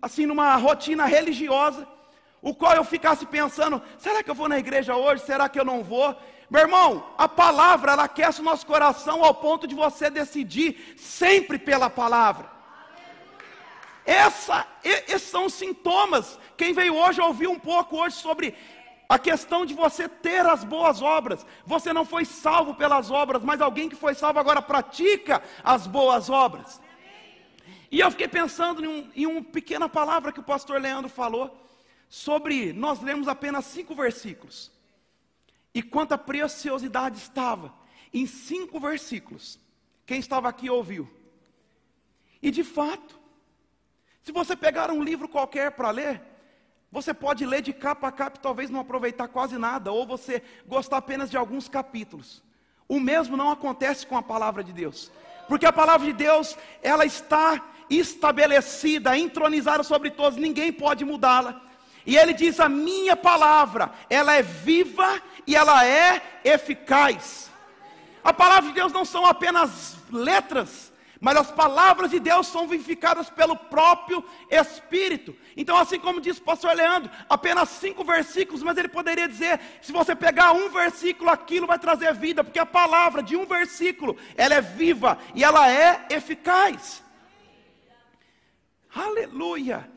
assim, 0.01 0.25
numa 0.25 0.55
rotina 0.55 1.05
religiosa, 1.05 1.87
o 2.41 2.55
qual 2.55 2.73
eu 2.73 2.83
ficasse 2.83 3.25
pensando: 3.25 3.81
será 3.97 4.23
que 4.23 4.29
eu 4.29 4.35
vou 4.35 4.49
na 4.49 4.57
igreja 4.57 4.95
hoje? 4.95 5.23
Será 5.23 5.47
que 5.47 5.59
eu 5.59 5.65
não 5.65 5.83
vou? 5.83 6.15
Meu 6.49 6.61
irmão, 6.61 7.05
a 7.17 7.29
palavra 7.29 7.93
ela 7.93 8.03
aquece 8.03 8.41
o 8.41 8.43
nosso 8.43 8.65
coração 8.65 9.23
ao 9.23 9.33
ponto 9.33 9.67
de 9.67 9.75
você 9.75 10.09
decidir 10.09 10.95
sempre 10.97 11.57
pela 11.57 11.89
palavra. 11.89 12.49
Essa, 14.05 14.67
esses 14.83 15.29
são 15.29 15.45
os 15.45 15.53
sintomas. 15.53 16.37
Quem 16.57 16.73
veio 16.73 16.95
hoje 16.95 17.21
ouviu 17.21 17.51
um 17.51 17.59
pouco 17.59 17.95
hoje 17.95 18.15
sobre 18.17 18.55
a 19.07 19.19
questão 19.19 19.65
de 19.65 19.73
você 19.73 20.09
ter 20.09 20.45
as 20.45 20.63
boas 20.63 21.01
obras. 21.01 21.45
Você 21.65 21.93
não 21.93 22.03
foi 22.03 22.25
salvo 22.25 22.73
pelas 22.73 23.11
obras, 23.11 23.43
mas 23.43 23.61
alguém 23.61 23.87
que 23.87 23.95
foi 23.95 24.13
salvo 24.13 24.39
agora 24.39 24.61
pratica 24.61 25.41
as 25.63 25.85
boas 25.85 26.29
obras. 26.29 26.81
E 27.91 27.99
eu 27.99 28.09
fiquei 28.09 28.27
pensando 28.27 28.83
em, 28.83 28.87
um, 28.87 29.11
em 29.15 29.25
uma 29.25 29.43
pequena 29.43 29.87
palavra 29.87 30.31
que 30.31 30.39
o 30.39 30.43
pastor 30.43 30.81
Leandro 30.81 31.09
falou 31.09 31.61
sobre 32.11 32.73
nós 32.73 32.99
lemos 32.99 33.29
apenas 33.29 33.63
cinco 33.63 33.95
versículos. 33.95 34.69
E 35.73 35.81
quanta 35.81 36.17
preciosidade 36.17 37.17
estava 37.17 37.73
em 38.13 38.27
cinco 38.27 38.81
versículos. 38.81 39.57
Quem 40.05 40.19
estava 40.19 40.49
aqui 40.49 40.69
ouviu. 40.69 41.09
E 42.41 42.51
de 42.51 42.65
fato, 42.65 43.17
se 44.21 44.33
você 44.33 44.57
pegar 44.57 44.91
um 44.91 45.01
livro 45.01 45.29
qualquer 45.29 45.71
para 45.71 45.89
ler, 45.89 46.21
você 46.91 47.13
pode 47.13 47.45
ler 47.45 47.61
de 47.61 47.71
capa 47.71 48.09
a 48.09 48.11
capa 48.11 48.37
e 48.37 48.41
talvez 48.41 48.69
não 48.69 48.81
aproveitar 48.81 49.29
quase 49.29 49.57
nada, 49.57 49.93
ou 49.93 50.05
você 50.05 50.43
gostar 50.67 50.97
apenas 50.97 51.31
de 51.31 51.37
alguns 51.37 51.69
capítulos. 51.69 52.43
O 52.89 52.99
mesmo 52.99 53.37
não 53.37 53.49
acontece 53.49 54.05
com 54.05 54.17
a 54.17 54.21
palavra 54.21 54.65
de 54.65 54.73
Deus, 54.73 55.09
porque 55.47 55.65
a 55.65 55.71
palavra 55.71 56.07
de 56.07 56.11
Deus, 56.13 56.57
ela 56.83 57.05
está 57.05 57.65
estabelecida, 57.89 59.17
entronizada 59.17 59.81
sobre 59.81 60.11
todos, 60.11 60.37
ninguém 60.37 60.73
pode 60.73 61.05
mudá-la. 61.05 61.70
E 62.05 62.17
ele 62.17 62.33
diz: 62.33 62.59
A 62.59 62.69
minha 62.69 63.15
palavra, 63.15 63.91
ela 64.09 64.33
é 64.33 64.41
viva 64.41 65.21
e 65.45 65.55
ela 65.55 65.85
é 65.85 66.39
eficaz. 66.43 67.51
A 68.23 68.31
palavra 68.31 68.69
de 68.69 68.75
Deus 68.75 68.91
não 68.91 69.03
são 69.03 69.25
apenas 69.25 69.97
letras, 70.11 70.93
mas 71.19 71.37
as 71.37 71.51
palavras 71.51 72.11
de 72.11 72.19
Deus 72.19 72.47
são 72.47 72.67
vivificadas 72.67 73.29
pelo 73.29 73.55
próprio 73.55 74.23
Espírito. 74.49 75.35
Então, 75.55 75.77
assim 75.77 75.99
como 75.99 76.21
disse 76.21 76.39
o 76.39 76.43
pastor 76.43 76.75
Leandro, 76.75 77.11
apenas 77.29 77.69
cinco 77.69 78.03
versículos, 78.03 78.63
mas 78.63 78.77
ele 78.77 78.87
poderia 78.87 79.27
dizer: 79.27 79.59
se 79.81 79.91
você 79.91 80.15
pegar 80.15 80.51
um 80.53 80.69
versículo, 80.69 81.29
aquilo 81.29 81.67
vai 81.67 81.77
trazer 81.77 82.13
vida, 82.13 82.43
porque 82.43 82.59
a 82.59 82.65
palavra 82.65 83.21
de 83.21 83.35
um 83.35 83.45
versículo, 83.45 84.17
ela 84.35 84.55
é 84.55 84.61
viva 84.61 85.17
e 85.35 85.43
ela 85.43 85.69
é 85.69 86.07
eficaz. 86.09 87.03
Aleluia. 88.93 89.90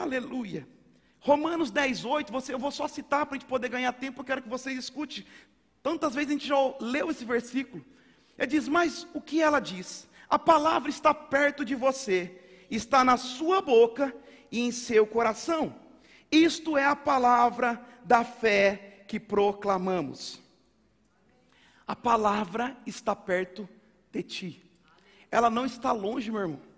Aleluia. 0.00 0.66
Romanos 1.20 1.70
10, 1.70 2.04
8, 2.04 2.32
você, 2.32 2.52
eu 2.52 2.58
vou 2.58 2.70
só 2.70 2.86
citar 2.86 3.24
para 3.24 3.36
a 3.36 3.38
gente 3.38 3.48
poder 3.48 3.68
ganhar 3.68 3.92
tempo, 3.92 4.20
eu 4.20 4.24
quero 4.24 4.42
que 4.42 4.48
você 4.48 4.72
escute. 4.72 5.26
Tantas 5.82 6.14
vezes 6.14 6.30
a 6.30 6.32
gente 6.32 6.46
já 6.46 6.56
leu 6.80 7.10
esse 7.10 7.24
versículo. 7.24 7.84
Ele 8.36 8.46
diz: 8.46 8.68
Mas 8.68 9.06
o 9.14 9.20
que 9.20 9.40
ela 9.40 9.60
diz? 9.60 10.08
A 10.28 10.38
palavra 10.38 10.90
está 10.90 11.14
perto 11.14 11.64
de 11.64 11.74
você, 11.74 12.40
está 12.70 13.04
na 13.04 13.16
sua 13.16 13.62
boca 13.62 14.14
e 14.50 14.60
em 14.60 14.72
seu 14.72 15.06
coração. 15.06 15.74
Isto 16.30 16.76
é 16.76 16.84
a 16.84 16.96
palavra 16.96 17.80
da 18.04 18.24
fé 18.24 19.04
que 19.06 19.20
proclamamos. 19.20 20.40
A 21.86 21.94
palavra 21.94 22.76
está 22.86 23.14
perto 23.14 23.68
de 24.10 24.22
ti. 24.22 24.70
Ela 25.30 25.50
não 25.50 25.66
está 25.66 25.92
longe, 25.92 26.30
meu 26.30 26.40
irmão. 26.40 26.73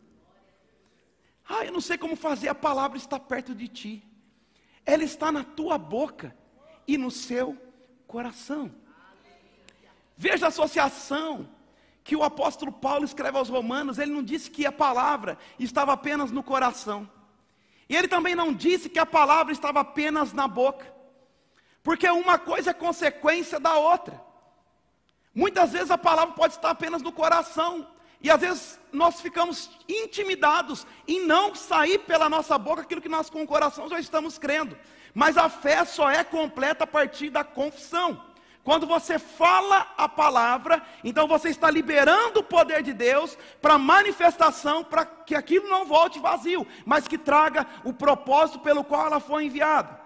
Ah, 1.49 1.65
eu 1.65 1.73
não 1.73 1.81
sei 1.81 1.97
como 1.97 2.17
fazer, 2.17 2.49
a 2.49 2.55
palavra 2.55 2.99
está 2.99 3.19
perto 3.19 3.55
de 3.55 3.69
ti. 3.69 4.05
Ela 4.85 5.05
está 5.05 5.31
na 5.31 5.45
tua 5.45 5.79
boca 5.79 6.37
e 6.87 6.99
no 6.99 7.11
seu 7.11 7.57
coração. 8.07 8.73
Veja 10.17 10.47
a 10.47 10.49
associação 10.49 11.49
que 12.03 12.17
o 12.17 12.23
apóstolo 12.23 12.73
Paulo 12.73 13.05
escreve 13.05 13.37
aos 13.37 13.49
Romanos. 13.49 13.99
Ele 13.99 14.13
não 14.13 14.23
disse 14.23 14.51
que 14.51 14.65
a 14.65 14.73
palavra 14.73 15.39
estava 15.59 15.93
apenas 15.93 16.31
no 16.31 16.43
coração. 16.43 17.11
E 17.89 17.97
ele 17.97 18.09
também 18.09 18.35
não 18.35 18.53
disse 18.53 18.89
que 18.89 18.99
a 18.99 19.07
palavra 19.07 19.53
estava 19.53 19.81
apenas 19.81 20.33
na 20.33 20.49
boca. 20.49 20.93
Porque 21.83 22.09
uma 22.09 22.39
coisa 22.39 22.71
é 22.71 22.75
consequência 22.75 23.61
da 23.61 23.75
outra. 23.77 24.21
Muitas 25.35 25.73
vezes 25.73 25.91
a 25.91 25.99
palavra 25.99 26.35
pode 26.35 26.55
estar 26.55 26.71
apenas 26.71 27.03
no 27.03 27.13
coração, 27.13 27.87
e 28.27 28.31
às 28.31 28.41
vezes 28.41 28.81
nós 28.93 29.21
ficamos 29.21 29.71
intimidados 29.89 30.85
em 31.07 31.25
não 31.25 31.55
sair 31.55 31.99
pela 32.01 32.29
nossa 32.29 32.59
boca 32.59 32.83
aquilo 32.83 33.01
que 33.01 33.09
nós 33.09 33.31
com 33.31 33.41
o 33.41 33.47
coração 33.47 33.89
já 33.89 34.01
estamos 34.01 34.37
crendo. 34.37 34.77
Mas 35.15 35.37
a 35.37 35.49
fé 35.49 35.85
só 35.85 36.11
é 36.11 36.25
completa 36.25 36.83
a 36.83 36.89
partir 36.89 37.31
da 37.31 37.45
confissão. 37.45 38.21
Quando 38.65 38.85
você 38.85 39.17
fala 39.17 39.95
a 39.97 40.09
palavra, 40.09 40.83
então 41.05 41.29
você 41.29 41.51
está 41.51 41.71
liberando 41.71 42.41
o 42.41 42.43
poder 42.43 42.83
de 42.83 42.93
Deus 42.93 43.39
para 43.63 43.79
manifestação, 43.79 44.83
para 44.83 45.07
que 45.07 45.37
aquilo 45.37 45.69
não 45.69 45.87
volte 45.87 46.19
vazio, 46.19 46.67
mas 46.85 47.07
que 47.07 47.17
traga 47.17 47.65
o 47.85 47.93
propósito 47.93 48.59
pelo 48.59 48.83
qual 48.83 49.07
ela 49.07 49.21
foi 49.21 49.45
enviada. 49.45 50.01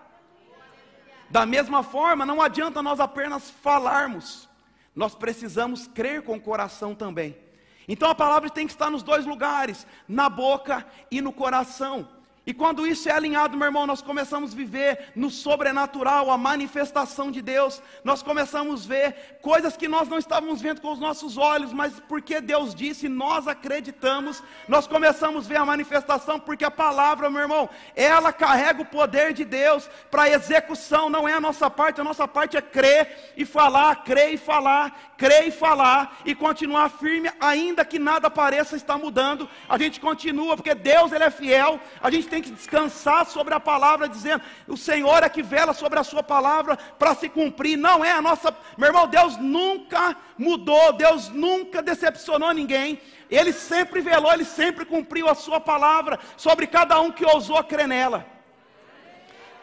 Da 1.31 1.47
mesma 1.47 1.83
forma, 1.83 2.27
não 2.27 2.43
adianta 2.43 2.83
nós 2.83 3.01
apenas 3.01 3.49
falarmos, 3.49 4.47
nós 4.95 5.15
precisamos 5.15 5.87
crer 5.87 6.21
com 6.21 6.37
o 6.37 6.41
coração 6.41 6.95
também. 6.95 7.49
Então 7.89 8.11
a 8.11 8.15
palavra 8.15 8.51
tem 8.51 8.67
que 8.67 8.73
estar 8.73 8.91
nos 8.91 9.03
dois 9.03 9.27
lugares, 9.27 9.87
na 10.09 10.29
boca 10.29 10.87
e 11.11 11.21
no 11.21 11.33
coração. 11.33 12.09
E 12.51 12.53
quando 12.53 12.85
isso 12.85 13.09
é 13.09 13.13
alinhado, 13.13 13.57
meu 13.57 13.67
irmão, 13.67 13.87
nós 13.87 14.03
começamos 14.03 14.53
a 14.53 14.57
viver 14.57 15.13
no 15.15 15.31
sobrenatural, 15.31 16.33
a 16.33 16.37
manifestação 16.37 17.31
de 17.31 17.41
Deus. 17.41 17.81
Nós 18.03 18.25
começamos 18.25 18.85
a 18.85 18.89
ver 18.89 19.39
coisas 19.41 19.77
que 19.77 19.87
nós 19.87 20.09
não 20.09 20.19
estávamos 20.19 20.61
vendo 20.61 20.81
com 20.81 20.91
os 20.91 20.99
nossos 20.99 21.39
olhos, 21.39 21.73
mas 21.73 22.01
porque 22.09 22.41
Deus 22.41 22.75
disse, 22.75 23.09
nós 23.09 23.47
acreditamos. 23.47 24.43
Nós 24.67 24.85
começamos 24.85 25.45
a 25.45 25.49
ver 25.49 25.59
a 25.59 25.65
manifestação, 25.65 26.41
porque 26.41 26.65
a 26.65 26.73
palavra, 26.73 27.31
meu 27.31 27.43
irmão, 27.43 27.71
ela 27.95 28.33
carrega 28.33 28.83
o 28.83 28.87
poder 28.87 29.33
de 29.33 29.45
Deus 29.45 29.89
para 30.11 30.29
execução, 30.29 31.09
não 31.09 31.29
é 31.29 31.35
a 31.35 31.41
nossa 31.41 31.71
parte, 31.71 32.01
a 32.01 32.05
nossa 32.05 32.27
parte 32.27 32.57
é 32.57 32.61
crer 32.61 33.33
e 33.37 33.45
falar, 33.45 34.03
crer 34.03 34.35
e 34.35 34.37
falar, 34.37 35.15
crer 35.17 35.47
e 35.47 35.51
falar 35.53 36.19
e 36.25 36.35
continuar 36.35 36.89
firme, 36.89 37.31
ainda 37.39 37.85
que 37.85 38.01
nada 38.01 38.29
pareça 38.29 38.75
estar 38.75 38.99
mudando. 38.99 39.49
A 39.69 39.79
gente 39.79 40.01
continua, 40.01 40.57
porque 40.57 40.75
Deus 40.75 41.13
ele 41.13 41.23
é 41.23 41.31
fiel. 41.31 41.79
A 42.03 42.11
gente 42.11 42.27
tem 42.27 42.40
que 42.41 42.51
descansar 42.51 43.27
sobre 43.27 43.55
a 43.55 43.61
palavra, 43.61 44.09
dizendo: 44.09 44.43
o 44.67 44.77
Senhor 44.77 45.23
é 45.23 45.29
que 45.29 45.43
vela 45.43 45.73
sobre 45.73 45.99
a 45.99 46.05
sua 46.05 46.23
palavra 46.23 46.77
para 46.77 47.15
se 47.15 47.29
cumprir. 47.29 47.77
Não 47.77 48.05
é 48.05 48.13
a 48.13 48.23
nossa, 48.23 48.57
meu 48.77 48.89
irmão, 48.89 49.07
Deus 49.07 49.37
nunca 49.37 50.17
mudou, 50.37 50.93
Deus 50.93 51.29
nunca 51.29 51.83
decepcionou 51.83 52.53
ninguém. 52.53 53.01
Ele 53.31 53.53
sempre 53.53 54.01
velou, 54.01 54.33
ele 54.33 54.45
sempre 54.45 54.85
cumpriu 54.85 55.29
a 55.29 55.35
sua 55.35 55.61
palavra 55.61 56.19
sobre 56.37 56.67
cada 56.67 57.01
um 57.01 57.13
que 57.13 57.25
ousou 57.25 57.63
crer 57.65 57.87
nela. 57.87 58.27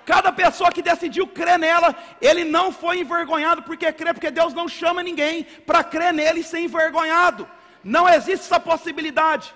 Cada 0.05 0.31
pessoa 0.31 0.71
que 0.71 0.81
decidiu 0.81 1.27
crer 1.27 1.59
nela, 1.59 1.93
ele 2.21 2.45
não 2.45 2.71
foi 2.71 2.99
envergonhado 3.01 3.63
porque 3.63 3.91
crê, 3.91 4.13
porque 4.13 4.31
Deus 4.31 4.53
não 4.53 4.65
chama 4.65 5.03
ninguém 5.03 5.43
para 5.65 5.83
crer 5.83 6.13
nele 6.13 6.39
e 6.39 6.43
ser 6.45 6.59
envergonhado. 6.59 7.45
Não 7.83 8.07
existe 8.07 8.45
essa 8.45 8.59
possibilidade. 8.59 9.53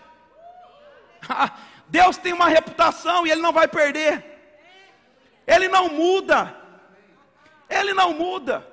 Deus 1.91 2.15
tem 2.15 2.31
uma 2.31 2.47
reputação 2.47 3.27
e 3.27 3.31
Ele 3.31 3.41
não 3.41 3.51
vai 3.51 3.67
perder. 3.67 4.23
Ele 5.45 5.67
não 5.67 5.89
muda. 5.89 6.57
Ele 7.69 7.93
não 7.93 8.13
muda. 8.13 8.65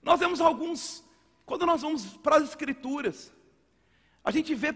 Nós 0.00 0.20
vemos 0.20 0.40
alguns, 0.40 1.04
quando 1.44 1.66
nós 1.66 1.82
vamos 1.82 2.16
para 2.18 2.36
as 2.36 2.44
Escrituras, 2.44 3.32
a 4.22 4.30
gente 4.30 4.54
vê 4.54 4.72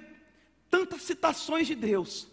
tantas 0.68 1.02
citações 1.02 1.68
de 1.68 1.76
Deus, 1.76 2.26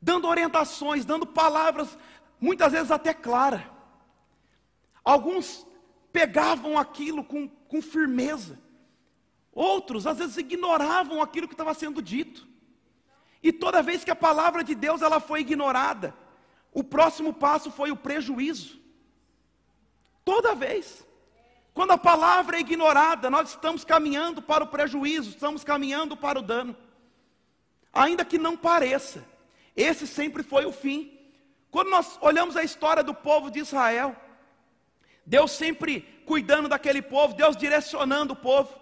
dando 0.00 0.28
orientações, 0.28 1.04
dando 1.04 1.26
palavras, 1.26 1.98
muitas 2.40 2.70
vezes 2.70 2.92
até 2.92 3.12
claras. 3.12 3.62
Alguns 5.04 5.66
pegavam 6.12 6.78
aquilo 6.78 7.24
com, 7.24 7.48
com 7.48 7.82
firmeza, 7.82 8.60
outros 9.50 10.06
às 10.06 10.18
vezes 10.18 10.36
ignoravam 10.36 11.20
aquilo 11.20 11.48
que 11.48 11.54
estava 11.54 11.74
sendo 11.74 12.00
dito. 12.00 12.54
E 13.42 13.52
toda 13.52 13.82
vez 13.82 14.04
que 14.04 14.10
a 14.10 14.16
palavra 14.16 14.64
de 14.64 14.74
Deus 14.74 15.02
ela 15.02 15.20
foi 15.20 15.40
ignorada, 15.40 16.14
o 16.72 16.82
próximo 16.82 17.32
passo 17.32 17.70
foi 17.70 17.90
o 17.90 17.96
prejuízo. 17.96 18.78
Toda 20.24 20.54
vez. 20.54 21.06
Quando 21.72 21.90
a 21.90 21.98
palavra 21.98 22.56
é 22.56 22.60
ignorada, 22.60 23.28
nós 23.28 23.50
estamos 23.50 23.84
caminhando 23.84 24.40
para 24.40 24.64
o 24.64 24.66
prejuízo, 24.66 25.30
estamos 25.30 25.62
caminhando 25.62 26.16
para 26.16 26.38
o 26.38 26.42
dano. 26.42 26.74
Ainda 27.92 28.24
que 28.24 28.38
não 28.38 28.56
pareça, 28.56 29.22
esse 29.76 30.06
sempre 30.06 30.42
foi 30.42 30.64
o 30.64 30.72
fim. 30.72 31.12
Quando 31.70 31.90
nós 31.90 32.18
olhamos 32.22 32.56
a 32.56 32.64
história 32.64 33.02
do 33.02 33.12
povo 33.12 33.50
de 33.50 33.58
Israel, 33.58 34.16
Deus 35.26 35.50
sempre 35.50 36.00
cuidando 36.24 36.66
daquele 36.66 37.02
povo, 37.02 37.34
Deus 37.34 37.54
direcionando 37.54 38.32
o 38.32 38.36
povo. 38.36 38.72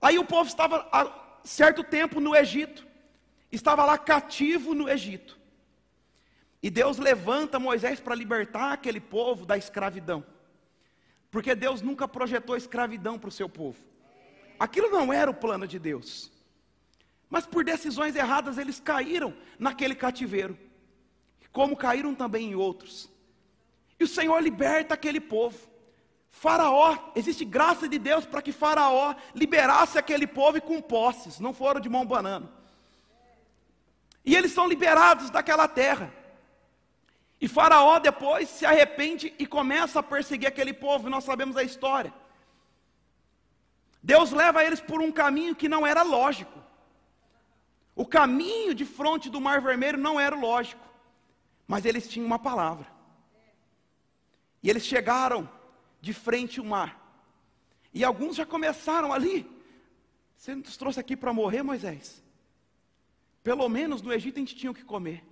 Aí 0.00 0.18
o 0.18 0.24
povo 0.24 0.48
estava 0.48 0.88
há 0.90 1.12
certo 1.44 1.84
tempo 1.84 2.20
no 2.20 2.34
Egito, 2.34 2.86
estava 3.56 3.84
lá 3.84 3.96
cativo 3.96 4.74
no 4.74 4.88
Egito. 4.88 5.38
E 6.62 6.70
Deus 6.70 6.98
levanta 6.98 7.58
Moisés 7.58 8.00
para 8.00 8.14
libertar 8.14 8.72
aquele 8.72 9.00
povo 9.00 9.46
da 9.46 9.56
escravidão. 9.56 10.24
Porque 11.30 11.54
Deus 11.54 11.82
nunca 11.82 12.08
projetou 12.08 12.56
escravidão 12.56 13.18
para 13.18 13.28
o 13.28 13.32
seu 13.32 13.48
povo. 13.48 13.78
Aquilo 14.58 14.90
não 14.90 15.12
era 15.12 15.30
o 15.30 15.34
plano 15.34 15.66
de 15.66 15.78
Deus. 15.78 16.32
Mas 17.30 17.46
por 17.46 17.64
decisões 17.64 18.16
erradas 18.16 18.58
eles 18.58 18.80
caíram 18.80 19.34
naquele 19.58 19.94
cativeiro. 19.94 20.58
Como 21.52 21.76
caíram 21.76 22.14
também 22.14 22.50
em 22.50 22.54
outros. 22.54 23.10
E 24.00 24.04
o 24.04 24.08
Senhor 24.08 24.40
liberta 24.40 24.94
aquele 24.94 25.20
povo. 25.20 25.68
Faraó, 26.30 26.96
existe 27.14 27.44
graça 27.44 27.88
de 27.88 27.98
Deus 27.98 28.26
para 28.26 28.42
que 28.42 28.52
Faraó 28.52 29.14
liberasse 29.34 29.98
aquele 29.98 30.26
povo 30.26 30.58
e 30.58 30.60
com 30.60 30.80
posses, 30.80 31.40
não 31.40 31.52
foram 31.52 31.80
de 31.80 31.88
mão 31.88 32.06
banana. 32.06 32.57
E 34.28 34.36
eles 34.36 34.52
são 34.52 34.68
liberados 34.68 35.30
daquela 35.30 35.66
terra. 35.66 36.12
E 37.40 37.48
Faraó 37.48 37.98
depois 37.98 38.46
se 38.46 38.66
arrepende 38.66 39.32
e 39.38 39.46
começa 39.46 40.00
a 40.00 40.02
perseguir 40.02 40.46
aquele 40.46 40.74
povo, 40.74 41.08
nós 41.08 41.24
sabemos 41.24 41.56
a 41.56 41.62
história. 41.62 42.12
Deus 44.02 44.30
leva 44.30 44.62
eles 44.62 44.82
por 44.82 45.00
um 45.00 45.10
caminho 45.10 45.56
que 45.56 45.66
não 45.66 45.86
era 45.86 46.02
lógico. 46.02 46.62
O 47.96 48.04
caminho 48.04 48.74
de 48.74 48.84
fronte 48.84 49.30
do 49.30 49.40
Mar 49.40 49.62
Vermelho 49.62 49.96
não 49.96 50.20
era 50.20 50.36
lógico, 50.36 50.86
mas 51.66 51.86
eles 51.86 52.06
tinham 52.06 52.26
uma 52.26 52.38
palavra. 52.38 52.86
E 54.62 54.68
eles 54.68 54.84
chegaram 54.84 55.48
de 56.02 56.12
frente 56.12 56.60
ao 56.60 56.66
mar. 56.66 57.00
E 57.94 58.04
alguns 58.04 58.36
já 58.36 58.44
começaram 58.44 59.10
ali. 59.10 59.50
Você 60.36 60.54
nos 60.54 60.76
trouxe 60.76 61.00
aqui 61.00 61.16
para 61.16 61.32
morrer, 61.32 61.62
Moisés? 61.62 62.27
Pelo 63.48 63.66
menos 63.66 64.02
no 64.02 64.12
Egito 64.12 64.36
a 64.36 64.40
gente 64.40 64.54
tinha 64.54 64.70
o 64.70 64.74
que 64.74 64.84
comer. 64.84 65.24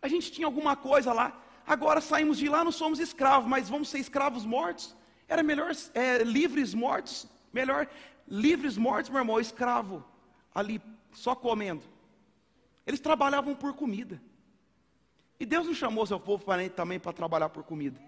A 0.00 0.06
gente 0.06 0.30
tinha 0.30 0.46
alguma 0.46 0.76
coisa 0.76 1.12
lá. 1.12 1.36
Agora 1.66 2.00
saímos 2.00 2.38
de 2.38 2.48
lá, 2.48 2.62
não 2.62 2.70
somos 2.70 3.00
escravos, 3.00 3.48
mas 3.48 3.68
vamos 3.68 3.88
ser 3.88 3.98
escravos 3.98 4.44
mortos. 4.44 4.94
Era 5.26 5.42
melhor 5.42 5.72
é, 5.94 6.18
livres 6.22 6.72
mortos. 6.72 7.26
Melhor 7.52 7.88
livres 8.28 8.76
mortos, 8.76 9.10
meu 9.10 9.18
irmão, 9.18 9.40
escravo 9.40 10.04
ali 10.54 10.80
só 11.10 11.34
comendo. 11.34 11.82
Eles 12.86 13.00
trabalhavam 13.00 13.56
por 13.56 13.74
comida. 13.74 14.22
E 15.40 15.44
Deus 15.44 15.66
não 15.66 15.74
chamou 15.74 16.06
seu 16.06 16.20
povo 16.20 16.44
para, 16.44 16.70
também 16.70 17.00
para 17.00 17.12
trabalhar 17.12 17.48
por 17.48 17.64
comida. 17.64 18.00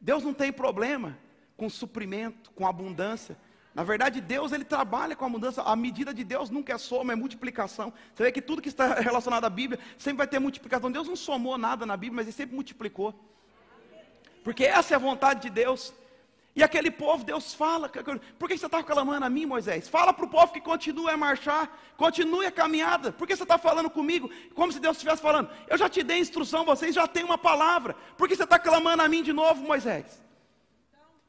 Deus 0.00 0.24
não 0.24 0.34
tem 0.34 0.52
problema 0.52 1.16
com 1.56 1.70
suprimento, 1.70 2.50
com 2.56 2.66
abundância. 2.66 3.38
Na 3.74 3.84
verdade, 3.84 4.20
Deus 4.20 4.52
ele 4.52 4.64
trabalha 4.64 5.14
com 5.14 5.24
a 5.24 5.28
mudança. 5.28 5.62
A 5.62 5.76
medida 5.76 6.12
de 6.12 6.24
Deus 6.24 6.50
nunca 6.50 6.72
é 6.72 6.78
soma, 6.78 7.12
é 7.12 7.16
multiplicação. 7.16 7.92
Você 8.14 8.24
vê 8.24 8.32
que 8.32 8.42
tudo 8.42 8.60
que 8.60 8.68
está 8.68 8.94
relacionado 9.00 9.44
à 9.44 9.50
Bíblia 9.50 9.78
sempre 9.96 10.18
vai 10.18 10.26
ter 10.26 10.38
multiplicação. 10.38 10.90
Deus 10.90 11.06
não 11.06 11.16
somou 11.16 11.56
nada 11.56 11.86
na 11.86 11.96
Bíblia, 11.96 12.16
mas 12.16 12.26
ele 12.26 12.36
sempre 12.36 12.54
multiplicou. 12.54 13.14
Porque 14.42 14.64
essa 14.64 14.94
é 14.94 14.96
a 14.96 14.98
vontade 14.98 15.42
de 15.42 15.50
Deus. 15.50 15.94
E 16.54 16.64
aquele 16.64 16.90
povo, 16.90 17.22
Deus 17.22 17.54
fala, 17.54 17.88
por 18.36 18.48
que 18.48 18.58
você 18.58 18.66
está 18.66 18.82
clamando 18.82 19.24
a 19.24 19.30
mim, 19.30 19.46
Moisés? 19.46 19.88
Fala 19.88 20.12
para 20.12 20.24
o 20.24 20.28
povo 20.28 20.52
que 20.52 20.60
continue 20.60 21.08
a 21.08 21.16
marchar, 21.16 21.70
continue 21.96 22.44
a 22.44 22.50
caminhada. 22.50 23.12
Por 23.12 23.26
que 23.26 23.36
você 23.36 23.44
está 23.44 23.56
falando 23.56 23.88
comigo? 23.88 24.28
Como 24.52 24.72
se 24.72 24.80
Deus 24.80 24.96
estivesse 24.96 25.22
falando, 25.22 25.48
eu 25.68 25.78
já 25.78 25.88
te 25.88 26.02
dei 26.02 26.18
instrução, 26.18 26.64
vocês 26.64 26.92
já 26.92 27.06
têm 27.06 27.22
uma 27.22 27.38
palavra. 27.38 27.94
Por 28.18 28.28
que 28.28 28.34
você 28.34 28.42
está 28.42 28.58
clamando 28.58 29.02
a 29.02 29.08
mim 29.08 29.22
de 29.22 29.32
novo, 29.32 29.62
Moisés? 29.62 30.20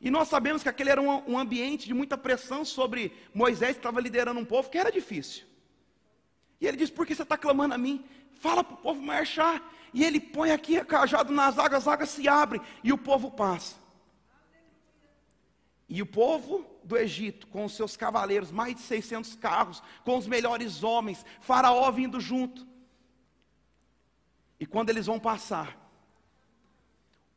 E 0.02 0.10
nós 0.10 0.28
sabemos 0.28 0.64
que 0.64 0.70
aquele 0.70 0.90
era 0.90 1.00
um, 1.00 1.32
um 1.32 1.38
ambiente 1.38 1.86
de 1.86 1.94
muita 1.94 2.18
pressão 2.18 2.66
sobre 2.66 3.14
Moisés, 3.34 3.74
que 3.74 3.80
estava 3.80 4.02
liderando 4.02 4.40
um 4.40 4.46
povo 4.46 4.70
que 4.70 4.78
era 4.78 4.92
difícil. 4.92 5.46
E 6.60 6.66
ele 6.66 6.76
diz: 6.76 6.90
Por 6.90 7.06
que 7.06 7.14
você 7.14 7.22
está 7.22 7.38
clamando 7.38 7.76
a 7.76 7.78
mim? 7.78 8.04
Fala 8.40 8.64
para 8.64 8.74
o 8.74 8.78
povo 8.78 9.00
marchar. 9.02 9.62
E 9.94 10.04
ele 10.04 10.20
põe 10.20 10.52
aqui 10.52 10.84
cajado 10.86 11.32
nas 11.32 11.60
águas, 11.60 11.84
as 11.84 11.88
águas 11.88 12.10
se 12.10 12.28
abrem 12.28 12.62
e 12.84 12.92
o 12.92 12.98
povo 12.98 13.30
passa. 13.30 13.76
E 15.88 16.02
o 16.02 16.06
povo 16.06 16.66
do 16.84 16.98
Egito, 16.98 17.46
com 17.48 17.66
os 17.66 17.76
seus 17.76 17.98
cavaleiros, 17.98 18.50
mais 18.50 18.76
de 18.76 18.82
600 18.82 19.36
carros, 19.36 19.84
com 20.06 20.18
os 20.18 20.26
melhores 20.26 20.84
homens, 20.84 21.26
Faraó 21.42 21.92
vindo 21.92 22.20
junto. 22.20 22.66
E 24.58 24.66
quando 24.66 24.90
eles 24.90 25.06
vão 25.06 25.20
passar, 25.20 25.78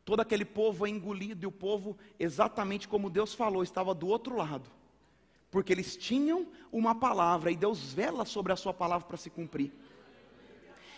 todo 0.05 0.21
aquele 0.21 0.45
povo 0.45 0.87
é 0.87 0.91
engolido, 0.91 1.45
e 1.45 1.47
o 1.47 1.53
povo, 1.53 1.97
exatamente 2.19 2.87
como 2.87 3.09
Deus 3.09 3.35
falou, 3.35 3.63
estava 3.63 3.95
do 3.95 4.07
outro 4.07 4.37
lado, 4.37 4.71
porque 5.51 5.73
eles 5.73 5.97
tinham 5.97 6.47
uma 6.71 6.95
palavra, 6.95 7.51
e 7.51 7.57
Deus 7.57 7.93
vela 7.93 8.25
sobre 8.25 8.53
a 8.53 8.57
sua 8.57 8.75
palavra 8.75 9.07
para 9.07 9.17
se 9.17 9.31
cumprir. 9.31 9.73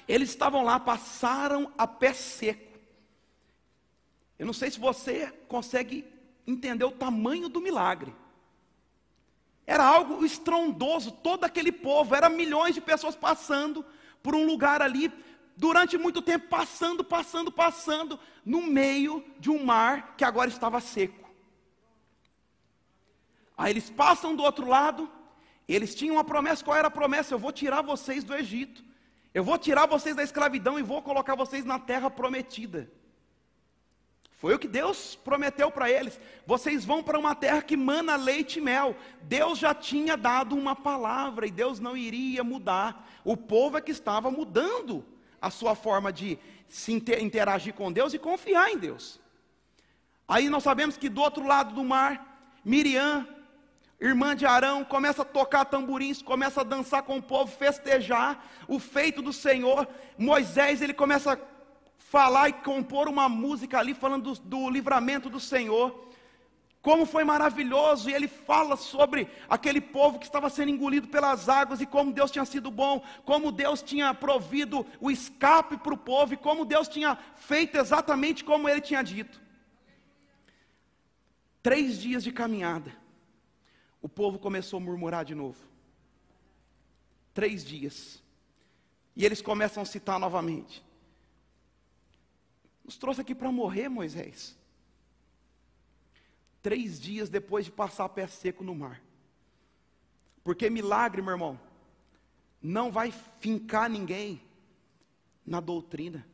Eles 0.08 0.30
estavam 0.30 0.64
lá, 0.64 0.78
passaram 0.78 1.72
a 1.76 1.86
pé 1.86 2.12
seco. 2.12 2.78
Eu 4.38 4.46
não 4.46 4.52
sei 4.52 4.70
se 4.70 4.78
você 4.78 5.32
consegue 5.48 6.04
entender 6.46 6.84
o 6.84 6.92
tamanho 6.92 7.48
do 7.48 7.60
milagre. 7.60 8.14
Era 9.66 9.84
algo 9.84 10.24
estrondoso, 10.24 11.10
todo 11.10 11.44
aquele 11.44 11.72
povo, 11.72 12.14
era 12.14 12.28
milhões 12.28 12.74
de 12.74 12.80
pessoas 12.80 13.16
passando 13.16 13.84
por 14.22 14.34
um 14.34 14.46
lugar 14.46 14.80
ali, 14.80 15.12
durante 15.56 15.96
muito 15.96 16.20
tempo, 16.20 16.48
passando, 16.48 17.02
passando, 17.02 17.50
passando, 17.50 18.20
no 18.44 18.62
meio 18.62 19.24
de 19.38 19.50
um 19.50 19.64
mar 19.64 20.14
que 20.16 20.24
agora 20.24 20.50
estava 20.50 20.80
seco. 20.80 21.26
Aí 23.56 23.72
eles 23.72 23.88
passam 23.88 24.36
do 24.36 24.42
outro 24.42 24.68
lado, 24.68 25.10
eles 25.66 25.94
tinham 25.94 26.16
uma 26.16 26.24
promessa, 26.24 26.62
qual 26.62 26.76
era 26.76 26.88
a 26.88 26.90
promessa? 26.90 27.34
Eu 27.34 27.38
vou 27.38 27.50
tirar 27.50 27.80
vocês 27.80 28.22
do 28.22 28.34
Egito, 28.34 28.84
eu 29.32 29.42
vou 29.42 29.56
tirar 29.56 29.86
vocês 29.86 30.14
da 30.14 30.22
escravidão 30.22 30.78
e 30.78 30.82
vou 30.82 31.00
colocar 31.00 31.34
vocês 31.34 31.64
na 31.64 31.78
terra 31.78 32.10
prometida. 32.10 32.90
Foi 34.32 34.54
o 34.54 34.58
que 34.58 34.68
Deus 34.68 35.16
prometeu 35.16 35.70
para 35.70 35.90
eles. 35.90 36.20
Vocês 36.46 36.84
vão 36.84 37.02
para 37.02 37.18
uma 37.18 37.34
terra 37.34 37.62
que 37.62 37.74
mana 37.74 38.16
leite 38.16 38.58
e 38.58 38.62
mel. 38.62 38.94
Deus 39.22 39.58
já 39.58 39.74
tinha 39.74 40.14
dado 40.14 40.54
uma 40.54 40.76
palavra 40.76 41.46
e 41.46 41.50
Deus 41.50 41.80
não 41.80 41.96
iria 41.96 42.44
mudar. 42.44 43.10
O 43.24 43.34
povo 43.34 43.78
é 43.78 43.80
que 43.80 43.90
estava 43.90 44.30
mudando 44.30 45.02
a 45.40 45.50
sua 45.50 45.74
forma 45.74 46.12
de 46.12 46.38
se 46.68 46.92
interagir 46.92 47.74
com 47.74 47.92
Deus 47.92 48.14
e 48.14 48.18
confiar 48.18 48.70
em 48.70 48.78
Deus. 48.78 49.20
Aí 50.28 50.48
nós 50.48 50.62
sabemos 50.62 50.96
que 50.96 51.08
do 51.08 51.20
outro 51.20 51.46
lado 51.46 51.74
do 51.74 51.84
mar, 51.84 52.58
Miriam, 52.64 53.26
irmã 54.00 54.34
de 54.34 54.44
Arão, 54.44 54.84
começa 54.84 55.22
a 55.22 55.24
tocar 55.24 55.64
tamborins, 55.64 56.20
começa 56.20 56.60
a 56.60 56.64
dançar 56.64 57.02
com 57.02 57.18
o 57.18 57.22
povo, 57.22 57.50
festejar 57.50 58.44
o 58.66 58.78
feito 58.78 59.22
do 59.22 59.32
Senhor. 59.32 59.88
Moisés, 60.18 60.82
ele 60.82 60.92
começa 60.92 61.34
a 61.34 61.38
falar 61.96 62.48
e 62.48 62.52
compor 62.54 63.08
uma 63.08 63.28
música 63.28 63.78
ali 63.78 63.94
falando 63.94 64.34
do, 64.34 64.40
do 64.40 64.70
livramento 64.70 65.30
do 65.30 65.40
Senhor. 65.40 66.05
Como 66.86 67.04
foi 67.04 67.24
maravilhoso, 67.24 68.08
e 68.08 68.14
ele 68.14 68.28
fala 68.28 68.76
sobre 68.76 69.28
aquele 69.48 69.80
povo 69.80 70.20
que 70.20 70.24
estava 70.24 70.48
sendo 70.48 70.70
engolido 70.70 71.08
pelas 71.08 71.48
águas, 71.48 71.80
e 71.80 71.86
como 71.86 72.12
Deus 72.12 72.30
tinha 72.30 72.44
sido 72.44 72.70
bom, 72.70 73.04
como 73.24 73.50
Deus 73.50 73.82
tinha 73.82 74.14
provido 74.14 74.86
o 75.00 75.10
escape 75.10 75.76
para 75.78 75.92
o 75.92 75.98
povo, 75.98 76.34
e 76.34 76.36
como 76.36 76.64
Deus 76.64 76.86
tinha 76.86 77.16
feito 77.34 77.76
exatamente 77.76 78.44
como 78.44 78.68
ele 78.68 78.80
tinha 78.80 79.02
dito. 79.02 79.42
Três 81.60 81.98
dias 81.98 82.22
de 82.22 82.30
caminhada, 82.30 82.96
o 84.00 84.08
povo 84.08 84.38
começou 84.38 84.76
a 84.76 84.80
murmurar 84.80 85.24
de 85.24 85.34
novo. 85.34 85.58
Três 87.34 87.64
dias. 87.64 88.22
E 89.16 89.24
eles 89.24 89.42
começam 89.42 89.82
a 89.82 89.86
citar 89.86 90.20
novamente. 90.20 90.84
Nos 92.84 92.96
trouxe 92.96 93.22
aqui 93.22 93.34
para 93.34 93.50
morrer, 93.50 93.88
Moisés. 93.88 94.55
Três 96.66 96.98
dias 96.98 97.28
depois 97.28 97.64
de 97.64 97.70
passar 97.70 98.08
pé 98.08 98.26
seco 98.26 98.64
no 98.64 98.74
mar. 98.74 99.00
Porque 100.42 100.68
milagre, 100.68 101.22
meu 101.22 101.30
irmão, 101.30 101.60
não 102.60 102.90
vai 102.90 103.14
fincar 103.38 103.88
ninguém 103.88 104.42
na 105.46 105.60
doutrina. 105.60 106.26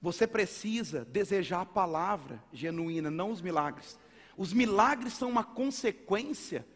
Você 0.00 0.26
precisa 0.26 1.04
desejar 1.04 1.60
a 1.60 1.66
palavra 1.66 2.42
genuína, 2.54 3.10
não 3.10 3.30
os 3.30 3.42
milagres. 3.42 4.00
Os 4.34 4.54
milagres 4.54 5.12
são 5.12 5.28
uma 5.28 5.44
consequência 5.44 6.66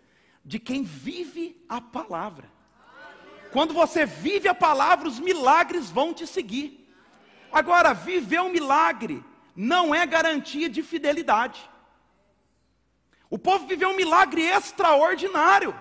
de 0.45 0.59
quem 0.59 0.83
vive 0.83 1.65
a 1.71 1.81
palavra. 1.81 2.53
Quando 3.51 3.73
você 3.73 4.05
vive 4.05 4.47
a 4.47 4.55
palavra, 4.55 5.09
os 5.09 5.19
milagres 5.19 5.89
vão 5.89 6.12
te 6.12 6.27
seguir. 6.27 6.87
Agora, 7.51 7.95
viver 7.95 8.43
um 8.43 8.53
milagre 8.53 9.25
não 9.57 9.95
é 9.95 10.05
garantia 10.05 10.69
de 10.69 10.83
fidelidade. 10.83 11.69
O 13.31 13.38
povo 13.38 13.66
viveu 13.66 13.88
um 13.88 13.97
milagre 13.97 14.42
extraordinário. 14.42 15.75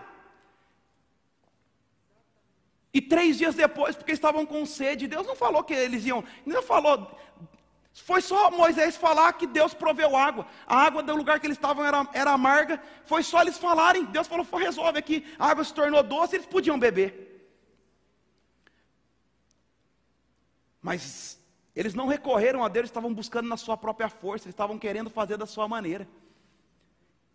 E 2.93 3.01
três 3.01 3.38
dias 3.38 3.55
depois, 3.55 3.95
porque 3.95 4.13
estavam 4.13 4.45
com 4.45 4.65
sede, 4.65 5.07
Deus 5.07 5.27
não 5.27 5.35
falou 5.35 5.63
que 5.63 5.73
eles 5.73 6.05
iam, 6.05 6.23
não 6.45 6.63
falou, 6.63 7.11
foi 7.93 8.21
só 8.21 8.51
Moisés 8.51 8.97
falar 8.97 9.31
que 9.33 9.47
Deus 9.47 9.73
proveu 9.73 10.15
água. 10.15 10.47
A 10.67 10.77
água 10.77 11.01
do 11.01 11.15
lugar 11.15 11.39
que 11.39 11.47
eles 11.47 11.57
estavam 11.57 11.85
era, 11.85 12.07
era 12.13 12.31
amarga. 12.31 12.81
Foi 13.05 13.23
só 13.23 13.41
eles 13.41 13.57
falarem. 13.57 14.03
Deus 14.05 14.27
falou: 14.27 14.45
resolve 14.57 14.99
aqui. 14.99 15.25
A 15.39 15.49
água 15.49 15.63
se 15.63 15.73
tornou 15.73 16.03
doce, 16.03 16.35
eles 16.35 16.45
podiam 16.45 16.77
beber. 16.77 17.49
Mas 20.81 21.39
eles 21.75 21.93
não 21.93 22.07
recorreram 22.07 22.63
a 22.63 22.67
Deus, 22.67 22.81
eles 22.81 22.89
estavam 22.89 23.13
buscando 23.13 23.49
na 23.49 23.57
sua 23.57 23.75
própria 23.75 24.07
força, 24.07 24.45
eles 24.45 24.53
estavam 24.53 24.79
querendo 24.79 25.09
fazer 25.09 25.38
da 25.38 25.45
sua 25.45 25.67
maneira. 25.67 26.07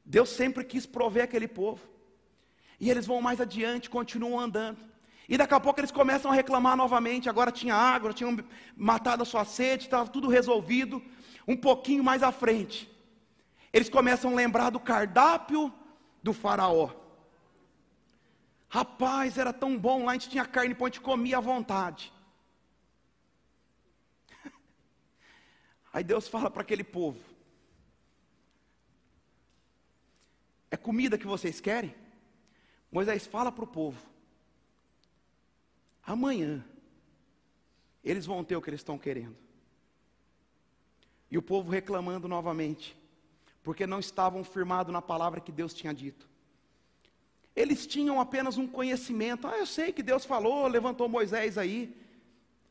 Deus 0.05 0.31
sempre 0.31 0.65
quis 0.65 0.87
prover 0.87 1.25
aquele 1.25 1.47
povo. 1.47 1.81
E 2.81 2.91
eles 2.91 3.07
vão 3.07 3.21
mais 3.21 3.41
adiante, 3.41 3.91
continuam 3.91 4.41
andando. 4.41 4.79
E 5.29 5.37
daqui 5.37 5.55
a 5.55 5.61
pouco 5.61 5.79
eles 5.79 5.93
começam 5.93 6.31
a 6.31 6.35
reclamar 6.35 6.77
novamente. 6.77 7.29
Agora 7.29 7.53
tinha 7.53 7.75
água, 7.75 8.15
tinham 8.15 8.37
matado 8.75 9.23
a 9.23 9.27
sua 9.27 9.45
sede, 9.45 9.85
estava 9.85 10.09
tudo 10.09 10.27
resolvido. 10.29 11.03
Um 11.47 11.57
pouquinho 11.57 12.03
mais 12.03 12.23
à 12.23 12.33
frente, 12.33 12.91
eles 13.73 13.89
começam 13.89 14.33
a 14.33 14.35
lembrar 14.35 14.71
do 14.71 14.81
cardápio 14.81 15.73
do 16.23 16.33
Faraó. 16.33 16.91
Rapaz, 18.69 19.37
era 19.37 19.53
tão 19.53 19.77
bom 19.77 20.05
lá, 20.05 20.13
a 20.13 20.15
gente 20.15 20.31
tinha 20.31 20.45
carne, 20.45 20.77
a 20.79 20.85
gente 20.85 21.01
comia 21.01 21.39
à 21.39 21.41
vontade. 21.41 22.13
Aí 25.93 26.05
Deus 26.05 26.29
fala 26.29 26.51
para 26.51 26.63
aquele 26.63 26.85
povo: 26.85 27.19
É 30.71 30.77
comida 30.77 31.19
que 31.19 31.27
vocês 31.27 31.61
querem? 31.61 31.95
Moisés 32.91 33.27
fala 33.27 33.51
para 33.51 33.65
o 33.65 33.69
povo: 33.69 34.01
Amanhã, 36.03 36.65
eles 38.05 38.27
vão 38.27 38.45
ter 38.45 38.57
o 38.57 38.63
que 38.63 38.71
eles 38.71 38.81
estão 38.81 38.99
querendo. 38.99 39.37
E 41.31 41.39
o 41.39 41.43
povo 41.43 41.71
reclamando 41.71 42.27
novamente, 42.27 42.97
porque 43.63 43.87
não 43.87 44.01
estavam 44.01 44.43
firmados 44.43 44.93
na 44.93 45.03
palavra 45.03 45.41
que 45.41 45.53
Deus 45.53 45.73
tinha 45.73 45.95
dito. 45.95 46.29
Eles 47.55 47.87
tinham 47.87 48.21
apenas 48.21 48.57
um 48.57 48.67
conhecimento. 48.67 49.47
Ah, 49.47 49.59
eu 49.59 49.67
sei 49.67 49.93
que 49.93 50.03
Deus 50.03 50.25
falou, 50.25 50.67
levantou 50.67 51.09
Moisés 51.09 51.59
aí. 51.59 51.97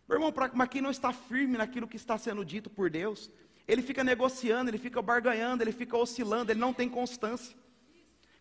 Meu 0.10 0.16
irmão, 0.16 0.34
mas 0.56 0.70
quem 0.70 0.82
não 0.82 0.90
está 0.90 1.14
firme 1.14 1.56
naquilo 1.56 1.88
que 1.88 1.96
está 1.96 2.18
sendo 2.18 2.44
dito 2.44 2.68
por 2.68 2.90
Deus, 2.90 3.30
ele 3.68 3.84
fica 3.84 4.04
negociando, 4.04 4.68
ele 4.68 4.80
fica 4.80 5.00
barganhando, 5.04 5.62
ele 5.62 5.72
fica 5.72 5.96
oscilando, 5.96 6.52
ele 6.52 6.60
não 6.60 6.74
tem 6.74 6.90
constância. 6.90 7.56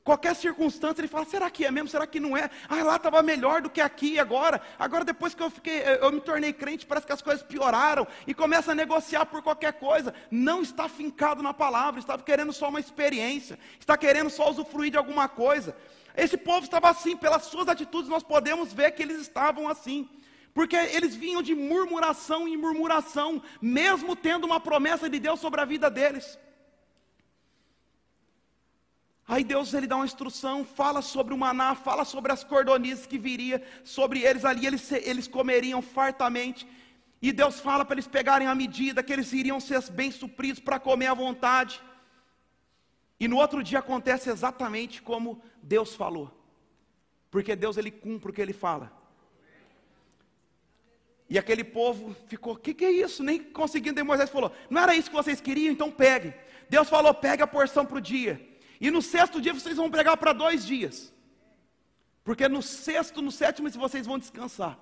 Qualquer 0.03 0.35
circunstância, 0.35 1.03
ele 1.03 1.09
fala: 1.09 1.27
será 1.27 1.51
que 1.51 1.67
é 1.67 1.71
mesmo? 1.71 1.87
Será 1.91 2.07
que 2.07 2.19
não 2.19 2.35
é? 2.35 2.49
Ah, 2.71 2.83
lá 2.83 2.97
estava 2.97 3.21
melhor 3.21 3.61
do 3.61 3.69
que 3.69 3.83
aqui 3.83 4.19
agora. 4.19 4.63
Agora, 4.79 5.05
depois 5.05 5.35
que 5.35 5.43
eu 5.43 5.51
fiquei, 5.51 5.83
eu 6.01 6.11
me 6.11 6.23
tornei 6.23 6.55
crente, 6.55 6.87
parece 6.87 7.07
que 7.07 7.13
as 7.13 7.21
coisas 7.21 7.45
pioraram 7.45 8.07
e 8.27 8.33
começa 8.33 8.73
a 8.73 8.75
negociar 8.75 9.27
por 9.27 9.43
qualquer 9.43 9.75
coisa. 9.75 10.15
Não 10.31 10.63
está 10.63 10.89
fincado 10.89 11.43
na 11.43 11.53
palavra, 11.53 12.01
está 12.01 12.17
querendo 12.17 12.55
só 12.55 12.71
uma 12.71 12.81
experiência, 12.81 13.59
está 13.79 13.95
querendo 13.95 14.31
só 14.31 14.49
usufruir 14.49 14.91
de 14.91 14.97
alguma 14.97 15.29
coisa. 15.29 15.77
Esse 16.17 16.39
povo 16.39 16.65
estava 16.65 16.89
assim, 16.89 17.15
pelas 17.15 17.43
suas 17.43 17.69
atitudes, 17.69 18.09
nós 18.09 18.23
podemos 18.23 18.73
ver 18.73 18.93
que 18.93 19.03
eles 19.03 19.21
estavam 19.21 19.69
assim. 19.69 20.09
Porque 20.59 20.75
eles 20.75 21.15
vinham 21.15 21.41
de 21.41 21.55
murmuração 21.55 22.49
em 22.49 22.57
murmuração, 22.57 23.41
mesmo 23.63 24.17
tendo 24.17 24.45
uma 24.45 24.59
promessa 24.59 25.09
de 25.09 25.21
Deus 25.21 25.39
sobre 25.39 25.61
a 25.61 25.65
vida 25.65 25.89
deles. 25.89 26.37
Aí 29.25 29.45
Deus 29.45 29.73
ele 29.73 29.87
dá 29.87 29.95
uma 29.95 30.05
instrução, 30.05 30.65
fala 30.65 31.01
sobre 31.01 31.33
o 31.33 31.39
maná, 31.39 31.77
fala 31.77 32.05
sobre 32.05 32.33
as 32.33 32.43
cordonizes 32.43 33.07
que 33.07 33.17
viria 33.17 33.65
sobre 33.85 34.25
eles 34.25 34.45
ali, 34.45 34.67
eles, 34.67 34.91
eles 34.91 35.29
comeriam 35.29 35.81
fartamente. 35.81 36.67
E 37.23 37.31
Deus 37.31 37.61
fala 37.61 37.85
para 37.85 37.95
eles 37.95 38.09
pegarem 38.09 38.49
a 38.49 38.55
medida, 38.57 39.01
que 39.01 39.13
eles 39.13 39.33
iriam 39.33 39.61
ser 39.61 39.81
bem 39.93 40.11
supridos 40.11 40.61
para 40.61 40.81
comer 40.81 41.07
à 41.07 41.15
vontade. 41.15 41.81
E 43.21 43.29
no 43.29 43.37
outro 43.37 43.63
dia 43.63 43.79
acontece 43.79 44.29
exatamente 44.29 45.03
como 45.03 45.41
Deus 45.63 45.95
falou. 45.95 46.37
Porque 47.31 47.55
Deus 47.55 47.77
ele 47.77 47.93
cumpre 47.93 48.33
o 48.33 48.35
que 48.35 48.43
ele 48.43 48.53
fala. 48.53 48.98
E 51.29 51.39
aquele 51.39 51.63
povo 51.63 52.17
ficou, 52.27 52.55
o 52.55 52.57
que, 52.57 52.73
que 52.73 52.85
é 52.85 52.91
isso? 52.91 53.23
Nem 53.23 53.39
conseguindo, 53.39 54.03
Moisés 54.05 54.31
falou, 54.31 54.53
não 54.71 54.81
era 54.81 54.95
isso 54.95 55.11
que 55.11 55.17
vocês 55.17 55.41
queriam, 55.41 55.73
então 55.73 55.91
peguem. 55.91 56.33
Deus 56.71 56.89
falou, 56.89 57.13
pegue 57.13 57.43
a 57.43 57.47
porção 57.47 57.85
para 57.85 57.99
o 57.99 58.01
dia. 58.01 58.41
E 58.81 58.91
no 58.91 59.03
sexto 59.03 59.41
dia 59.41 59.53
vocês 59.53 59.77
vão 59.77 59.91
pregar 59.91 60.17
para 60.17 60.33
dois 60.33 60.65
dias. 60.65 61.13
Porque 62.25 62.49
no 62.49 62.63
sexto, 62.63 63.21
no 63.21 63.31
sétimo, 63.31 63.71
vocês 63.71 64.07
vão 64.07 64.19
descansar. 64.19 64.79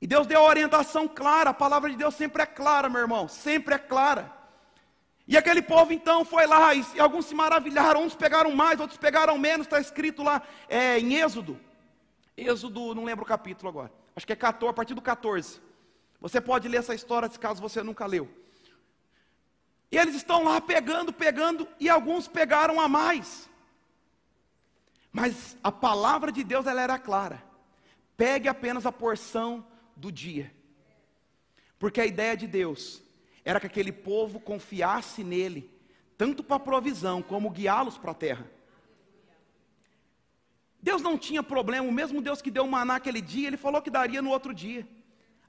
E 0.00 0.06
Deus 0.06 0.26
deu 0.26 0.40
a 0.40 0.48
orientação 0.48 1.08
clara, 1.08 1.50
a 1.50 1.54
palavra 1.54 1.90
de 1.90 1.96
Deus 1.96 2.14
sempre 2.14 2.42
é 2.42 2.46
clara, 2.46 2.88
meu 2.88 3.00
irmão, 3.00 3.28
sempre 3.28 3.74
é 3.74 3.78
clara. 3.78 4.32
E 5.26 5.36
aquele 5.36 5.60
povo 5.60 5.92
então 5.92 6.24
foi 6.24 6.46
lá, 6.46 6.74
e, 6.74 6.84
e 6.94 7.00
alguns 7.00 7.26
se 7.26 7.34
maravilharam, 7.34 8.04
uns 8.04 8.14
pegaram 8.14 8.52
mais, 8.52 8.78
outros 8.78 8.98
pegaram 8.98 9.36
menos, 9.38 9.66
está 9.66 9.80
escrito 9.80 10.22
lá 10.22 10.40
é, 10.68 11.00
em 11.00 11.14
Êxodo. 11.14 11.58
Êxodo, 12.36 12.94
não 12.94 13.04
lembro 13.04 13.24
o 13.24 13.28
capítulo 13.28 13.68
agora, 13.68 13.92
acho 14.16 14.26
que 14.26 14.32
é 14.32 14.36
14, 14.36 14.70
a 14.70 14.74
partir 14.74 14.94
do 14.94 15.02
14. 15.02 15.60
Você 16.20 16.40
pode 16.40 16.66
ler 16.66 16.78
essa 16.78 16.94
história 16.94 17.28
se 17.28 17.38
caso 17.38 17.60
você 17.60 17.82
nunca 17.82 18.06
leu. 18.06 18.28
E 19.92 19.96
eles 19.96 20.16
estão 20.16 20.42
lá 20.42 20.60
pegando, 20.60 21.12
pegando, 21.12 21.68
e 21.78 21.88
alguns 21.88 22.26
pegaram 22.26 22.80
a 22.80 22.88
mais. 22.88 23.48
Mas 25.12 25.56
a 25.62 25.70
palavra 25.70 26.32
de 26.32 26.42
Deus 26.42 26.66
ela 26.66 26.80
era 26.80 26.98
clara. 26.98 27.42
Pegue 28.16 28.48
apenas 28.48 28.86
a 28.86 28.92
porção 28.92 29.64
do 29.94 30.10
dia. 30.10 30.52
Porque 31.78 32.00
a 32.00 32.06
ideia 32.06 32.36
de 32.36 32.46
Deus 32.46 33.02
era 33.44 33.60
que 33.60 33.66
aquele 33.66 33.92
povo 33.92 34.40
confiasse 34.40 35.22
nele, 35.22 35.70
tanto 36.18 36.42
para 36.42 36.56
a 36.56 36.60
provisão 36.60 37.22
como 37.22 37.50
guiá-los 37.50 37.96
para 37.96 38.10
a 38.10 38.14
terra. 38.14 38.50
Deus 40.88 41.02
não 41.02 41.18
tinha 41.18 41.42
problema, 41.42 41.88
o 41.88 41.90
mesmo 42.00 42.22
Deus 42.22 42.40
que 42.40 42.48
deu 42.48 42.64
o 42.64 42.70
maná 42.70 42.94
aquele 42.94 43.20
dia, 43.20 43.48
ele 43.48 43.56
falou 43.56 43.82
que 43.82 43.90
daria 43.90 44.22
no 44.22 44.30
outro 44.30 44.54
dia. 44.54 44.86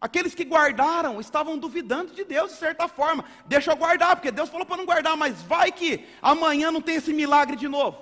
Aqueles 0.02 0.34
que 0.34 0.44
guardaram 0.44 1.22
estavam 1.22 1.60
duvidando 1.60 2.12
de 2.12 2.24
Deus 2.24 2.54
de 2.54 2.58
certa 2.58 2.88
forma. 2.88 3.24
Deixa 3.46 3.72
eu 3.72 3.76
guardar, 3.76 4.16
porque 4.16 4.32
Deus 4.32 4.50
falou 4.50 4.66
para 4.66 4.78
não 4.78 4.86
guardar, 4.88 5.16
mas 5.16 5.44
vai 5.44 5.72
que 5.72 6.04
amanhã 6.24 6.72
não 6.72 6.82
tem 6.82 6.96
esse 6.96 7.14
milagre 7.14 7.56
de 7.56 7.68
novo. 7.68 8.00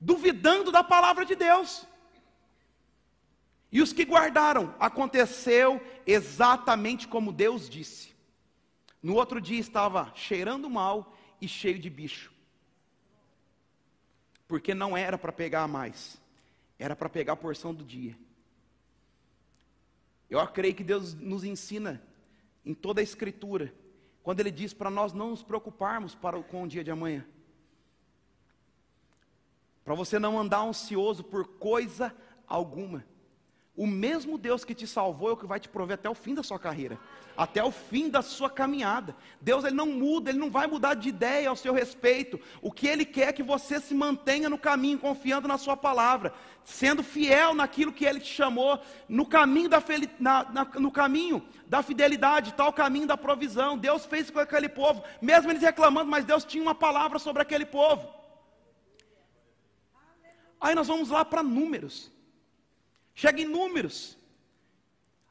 Duvidando 0.00 0.70
da 0.70 0.84
palavra 0.84 1.24
de 1.24 1.34
Deus. 1.34 1.84
E 3.72 3.82
os 3.82 3.92
que 3.92 4.04
guardaram, 4.04 4.72
aconteceu 4.78 5.82
exatamente 6.06 7.08
como 7.08 7.32
Deus 7.32 7.68
disse. 7.68 8.14
No 9.02 9.16
outro 9.16 9.40
dia 9.40 9.58
estava 9.58 10.12
cheirando 10.14 10.70
mal 10.70 11.16
e 11.40 11.48
cheio 11.48 11.80
de 11.80 11.90
bicho. 11.90 12.37
Porque 14.48 14.74
não 14.74 14.96
era 14.96 15.16
para 15.16 15.30
pegar 15.30 15.68
mais, 15.68 16.20
era 16.78 16.96
para 16.96 17.08
pegar 17.08 17.34
a 17.34 17.36
porção 17.36 17.72
do 17.72 17.84
dia. 17.84 18.18
Eu 20.28 20.44
creio 20.48 20.74
que 20.74 20.82
Deus 20.82 21.14
nos 21.14 21.44
ensina 21.44 22.02
em 22.64 22.74
toda 22.74 23.00
a 23.00 23.04
Escritura, 23.04 23.72
quando 24.22 24.40
Ele 24.40 24.50
diz 24.50 24.74
para 24.74 24.90
nós 24.90 25.12
não 25.12 25.30
nos 25.30 25.42
preocuparmos 25.42 26.14
para, 26.14 26.42
com 26.42 26.64
o 26.64 26.68
dia 26.68 26.82
de 26.82 26.90
amanhã. 26.90 27.24
Para 29.84 29.94
você 29.94 30.18
não 30.18 30.38
andar 30.38 30.60
ansioso 30.60 31.24
por 31.24 31.46
coisa 31.46 32.14
alguma. 32.46 33.04
O 33.78 33.86
mesmo 33.86 34.36
Deus 34.36 34.62
que 34.62 34.74
te 34.74 34.86
salvou 34.86 35.30
é 35.30 35.32
o 35.32 35.36
que 35.36 35.46
vai 35.46 35.58
te 35.58 35.70
prover 35.70 35.94
até 35.94 36.10
o 36.10 36.14
fim 36.14 36.34
da 36.34 36.42
sua 36.42 36.58
carreira 36.58 36.98
até 37.38 37.62
o 37.62 37.70
fim 37.70 38.10
da 38.10 38.20
sua 38.20 38.50
caminhada. 38.50 39.14
Deus 39.40 39.64
ele 39.64 39.76
não 39.76 39.86
muda, 39.86 40.28
ele 40.28 40.40
não 40.40 40.50
vai 40.50 40.66
mudar 40.66 40.94
de 40.94 41.08
ideia 41.08 41.48
ao 41.48 41.54
seu 41.54 41.72
respeito. 41.72 42.40
O 42.60 42.72
que 42.72 42.88
ele 42.88 43.04
quer 43.04 43.28
é 43.28 43.32
que 43.32 43.44
você 43.44 43.78
se 43.78 43.94
mantenha 43.94 44.50
no 44.50 44.58
caminho, 44.58 44.98
confiando 44.98 45.46
na 45.46 45.56
sua 45.56 45.76
palavra, 45.76 46.34
sendo 46.64 47.00
fiel 47.00 47.54
naquilo 47.54 47.92
que 47.92 48.04
ele 48.04 48.18
te 48.18 48.34
chamou, 48.34 48.80
no 49.08 49.24
caminho 49.24 49.68
da, 49.68 49.80
na, 50.18 50.44
na, 50.50 50.64
no 50.64 50.90
caminho 50.90 51.40
da 51.64 51.80
fidelidade, 51.80 52.54
tal 52.54 52.72
caminho 52.72 53.06
da 53.06 53.16
provisão. 53.16 53.78
Deus 53.78 54.04
fez 54.04 54.30
com 54.30 54.40
aquele 54.40 54.68
povo, 54.68 55.04
mesmo 55.22 55.52
eles 55.52 55.62
reclamando, 55.62 56.10
mas 56.10 56.24
Deus 56.24 56.44
tinha 56.44 56.62
uma 56.62 56.74
palavra 56.74 57.20
sobre 57.20 57.40
aquele 57.40 57.64
povo. 57.64 58.08
Aí 60.60 60.74
nós 60.74 60.88
vamos 60.88 61.10
lá 61.10 61.24
para 61.24 61.40
números. 61.40 62.10
Chega 63.18 63.42
em 63.42 63.46
números. 63.46 64.16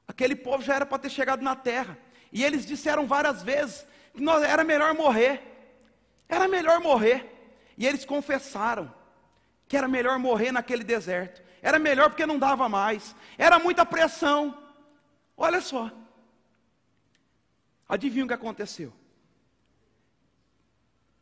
Aquele 0.06 0.36
povo 0.36 0.62
já 0.62 0.76
era 0.76 0.86
para 0.86 1.00
ter 1.00 1.10
chegado 1.10 1.42
na 1.42 1.56
terra. 1.56 1.98
E 2.34 2.44
eles 2.44 2.66
disseram 2.66 3.08
várias 3.08 3.42
vezes 3.42 3.88
que 4.14 4.22
nós, 4.22 4.44
era 4.44 4.62
melhor 4.62 4.94
morrer. 4.94 5.42
Era 6.28 6.50
melhor 6.50 6.82
morrer. 6.82 7.26
E 7.78 7.88
eles 7.88 8.04
confessaram 8.04 8.94
que 9.70 9.78
era 9.78 9.88
melhor 9.88 10.20
morrer 10.20 10.52
naquele 10.52 10.84
deserto. 10.84 11.42
Era 11.62 11.80
melhor 11.80 12.10
porque 12.10 12.26
não 12.26 12.38
dava 12.38 12.68
mais. 12.68 13.16
Era 13.38 13.58
muita 13.58 13.86
pressão. 13.86 14.62
Olha 15.38 15.62
só. 15.62 15.90
Adivinha 17.88 18.26
o 18.26 18.28
que 18.28 18.34
aconteceu? 18.34 18.92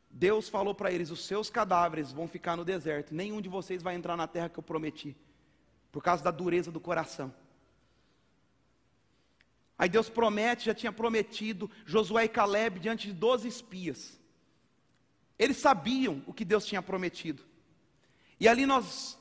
Deus 0.10 0.50
falou 0.50 0.74
para 0.74 0.92
eles: 0.92 1.12
os 1.12 1.28
seus 1.28 1.48
cadáveres 1.48 2.12
vão 2.12 2.28
ficar 2.28 2.56
no 2.56 2.66
deserto, 2.66 3.14
nenhum 3.14 3.40
de 3.40 3.50
vocês 3.50 3.84
vai 3.84 3.94
entrar 3.94 4.18
na 4.18 4.26
terra 4.26 4.50
que 4.50 4.58
eu 4.58 4.64
prometi, 4.64 5.16
por 5.96 6.04
causa 6.04 6.22
da 6.22 6.30
dureza 6.30 6.70
do 6.70 6.80
coração. 6.82 7.34
Aí 9.78 9.88
Deus 9.88 10.10
promete, 10.10 10.66
já 10.66 10.74
tinha 10.74 10.92
prometido 10.92 11.72
Josué 11.86 12.26
e 12.26 12.28
Caleb 12.28 12.82
diante 12.82 13.08
de 13.08 13.14
doze 13.14 13.48
espias. 13.48 14.20
Eles 15.40 15.56
sabiam 15.56 16.22
o 16.28 16.34
que 16.34 16.44
Deus 16.44 16.66
tinha 16.66 16.82
prometido. 16.82 17.42
E 18.38 18.46
ali 18.46 18.66
nós 18.66 19.18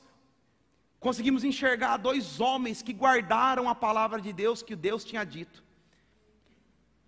conseguimos 0.99 1.45
enxergar 1.45 1.95
dois 1.95 2.41
homens 2.41 2.81
que 2.81 2.91
guardaram 2.91 3.69
a 3.69 3.73
palavra 3.73 4.19
de 4.19 4.33
Deus 4.33 4.61
que 4.61 4.75
Deus 4.75 5.05
tinha 5.05 5.23
dito. 5.23 5.63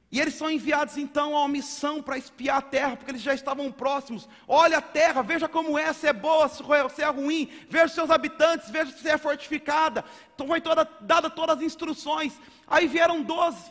E 0.10 0.22
eles 0.22 0.36
são 0.36 0.50
enviados 0.50 0.98
então 0.98 1.36
a 1.36 1.40
uma 1.40 1.50
missão 1.50 2.02
para 2.02 2.18
espiar 2.18 2.58
a 2.58 2.62
terra, 2.62 2.96
porque 2.96 3.12
eles 3.12 3.22
já 3.22 3.34
estavam 3.34 3.70
próximos. 3.72 4.28
Olha 4.48 4.78
a 4.78 4.82
terra, 4.82 5.22
veja 5.22 5.50
como 5.50 5.78
é, 5.78 5.92
se 5.92 6.08
é 6.08 6.14
boa, 6.14 6.48
se 6.48 7.02
é 7.02 7.08
ruim, 7.08 7.50
veja 7.70 7.86
os 7.86 7.92
seus 7.92 8.10
habitantes, 8.10 8.70
veja 8.70 8.92
se 8.94 9.10
é 9.10 9.18
fortificada. 9.18 10.06
Então 10.34 10.48
foi 10.48 10.62
toda, 10.62 10.90
dada 11.02 11.30
todas 11.30 11.58
as 11.58 11.64
instruções. 11.64 12.40
Aí 12.66 12.88
vieram 12.88 13.22
doze, 13.22 13.70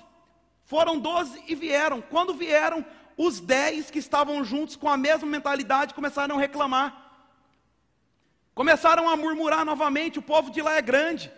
foram 0.65 0.99
doze 0.99 1.43
e 1.49 1.55
vieram. 1.55 2.03
Quando 2.03 2.35
vieram, 2.35 2.85
os 3.17 3.41
dez 3.41 3.91
que 3.91 3.99
estavam 3.99 4.45
juntos 4.45 4.77
com 4.77 4.91
a 4.91 4.97
mesma 4.97 5.27
mentalidade 5.27 5.95
começaram 5.95 6.37
a 6.37 6.41
reclamar. 6.41 7.03
Começaram 8.55 9.09
a 9.09 9.17
murmurar 9.17 9.65
novamente, 9.65 10.19
o 10.19 10.23
povo 10.23 10.51
de 10.51 10.61
lá 10.61 10.77
é 10.77 10.83
grande. 10.83 11.33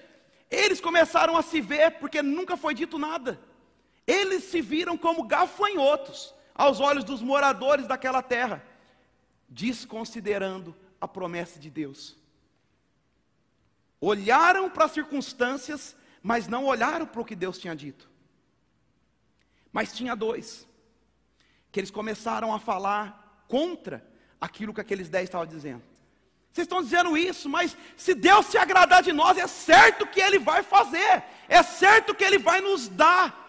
Eles 0.51 0.81
começaram 0.81 1.37
a 1.37 1.43
se 1.43 1.61
ver, 1.61 1.93
porque 2.01 2.21
nunca 2.21 2.57
foi 2.57 2.75
dito 2.75 2.99
nada. 2.99 3.39
Eles 4.09 4.45
se 4.45 4.63
viram 4.63 4.97
como 4.97 5.25
gafanhotos 5.25 6.35
aos 6.55 6.81
olhos 6.81 7.05
dos 7.05 7.21
moradores 7.21 7.87
daquela 7.87 8.23
terra, 8.23 8.65
desconsiderando 9.47 10.75
a 10.99 11.07
promessa 11.07 11.61
de 11.61 11.69
Deus. 11.69 12.17
Olharam 14.01 14.71
para 14.71 14.87
as 14.87 14.93
circunstâncias, 14.93 15.95
mas 16.23 16.49
não 16.49 16.65
olharam 16.65 17.05
para 17.07 17.21
o 17.21 17.25
que 17.25 17.37
Deus 17.37 17.59
tinha 17.59 17.77
dito. 17.77 18.09
Mas 19.71 19.93
tinha 19.93 20.17
dois, 20.17 20.67
que 21.71 21.79
eles 21.79 21.91
começaram 21.91 22.55
a 22.55 22.59
falar 22.59 23.45
contra 23.47 24.03
aquilo 24.41 24.73
que 24.73 24.81
aqueles 24.81 25.11
dez 25.11 25.25
estavam 25.25 25.47
dizendo. 25.47 25.83
Vocês 26.51 26.65
estão 26.65 26.83
dizendo 26.83 27.15
isso, 27.15 27.47
mas 27.47 27.77
se 27.95 28.15
Deus 28.15 28.47
se 28.47 28.57
agradar 28.57 29.03
de 29.03 29.13
nós, 29.13 29.37
é 29.37 29.47
certo 29.47 30.07
que 30.07 30.19
Ele 30.19 30.39
vai 30.39 30.63
fazer, 30.63 31.23
é 31.47 31.63
certo 31.63 32.15
que 32.15 32.25
Ele 32.25 32.39
vai 32.39 32.63
nos 32.63 32.89
dar. 32.89 33.48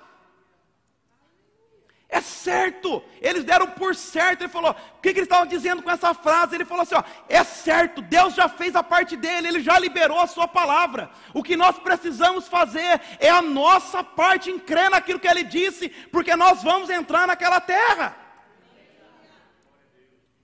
É 2.12 2.22
certo, 2.22 3.04
eles 3.22 3.44
deram 3.44 3.68
por 3.68 3.96
certo. 3.96 4.42
Ele 4.42 4.50
falou: 4.50 4.72
o 4.72 5.00
que, 5.00 5.14
que 5.14 5.20
eles 5.20 5.28
estavam 5.28 5.46
dizendo 5.46 5.84
com 5.84 5.92
essa 5.92 6.12
frase? 6.12 6.56
Ele 6.56 6.66
falou 6.66 6.82
assim: 6.82 6.96
ó, 6.96 7.04
é 7.28 7.44
certo, 7.44 8.02
Deus 8.02 8.34
já 8.34 8.50
fez 8.50 8.76
a 8.76 8.82
parte 8.82 9.16
dele, 9.16 9.48
ele 9.48 9.62
já 9.62 9.78
liberou 9.78 10.20
a 10.20 10.26
sua 10.26 10.48
palavra. 10.48 11.12
O 11.36 11.44
que 11.44 11.56
nós 11.56 11.78
precisamos 11.78 12.48
fazer 12.48 13.00
é 13.20 13.30
a 13.30 13.44
nossa 13.44 14.04
parte 14.04 14.50
em 14.50 14.58
crer 14.58 14.90
naquilo 14.90 15.20
que 15.20 15.28
ele 15.28 15.44
disse, 15.44 15.90
porque 16.12 16.36
nós 16.36 16.64
vamos 16.64 16.90
entrar 16.90 17.28
naquela 17.28 17.62
terra. 17.62 18.18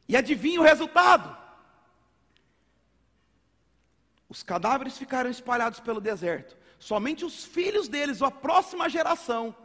E 0.08 0.16
adivinha 0.16 0.62
o 0.62 0.64
resultado? 0.64 1.36
Os 4.30 4.44
cadáveres 4.44 5.00
ficaram 5.00 5.32
espalhados 5.32 5.80
pelo 5.80 6.00
deserto. 6.00 6.56
Somente 6.78 7.26
os 7.26 7.44
filhos 7.44 7.88
deles, 7.88 8.22
a 8.22 8.30
próxima 8.30 8.88
geração, 8.88 9.56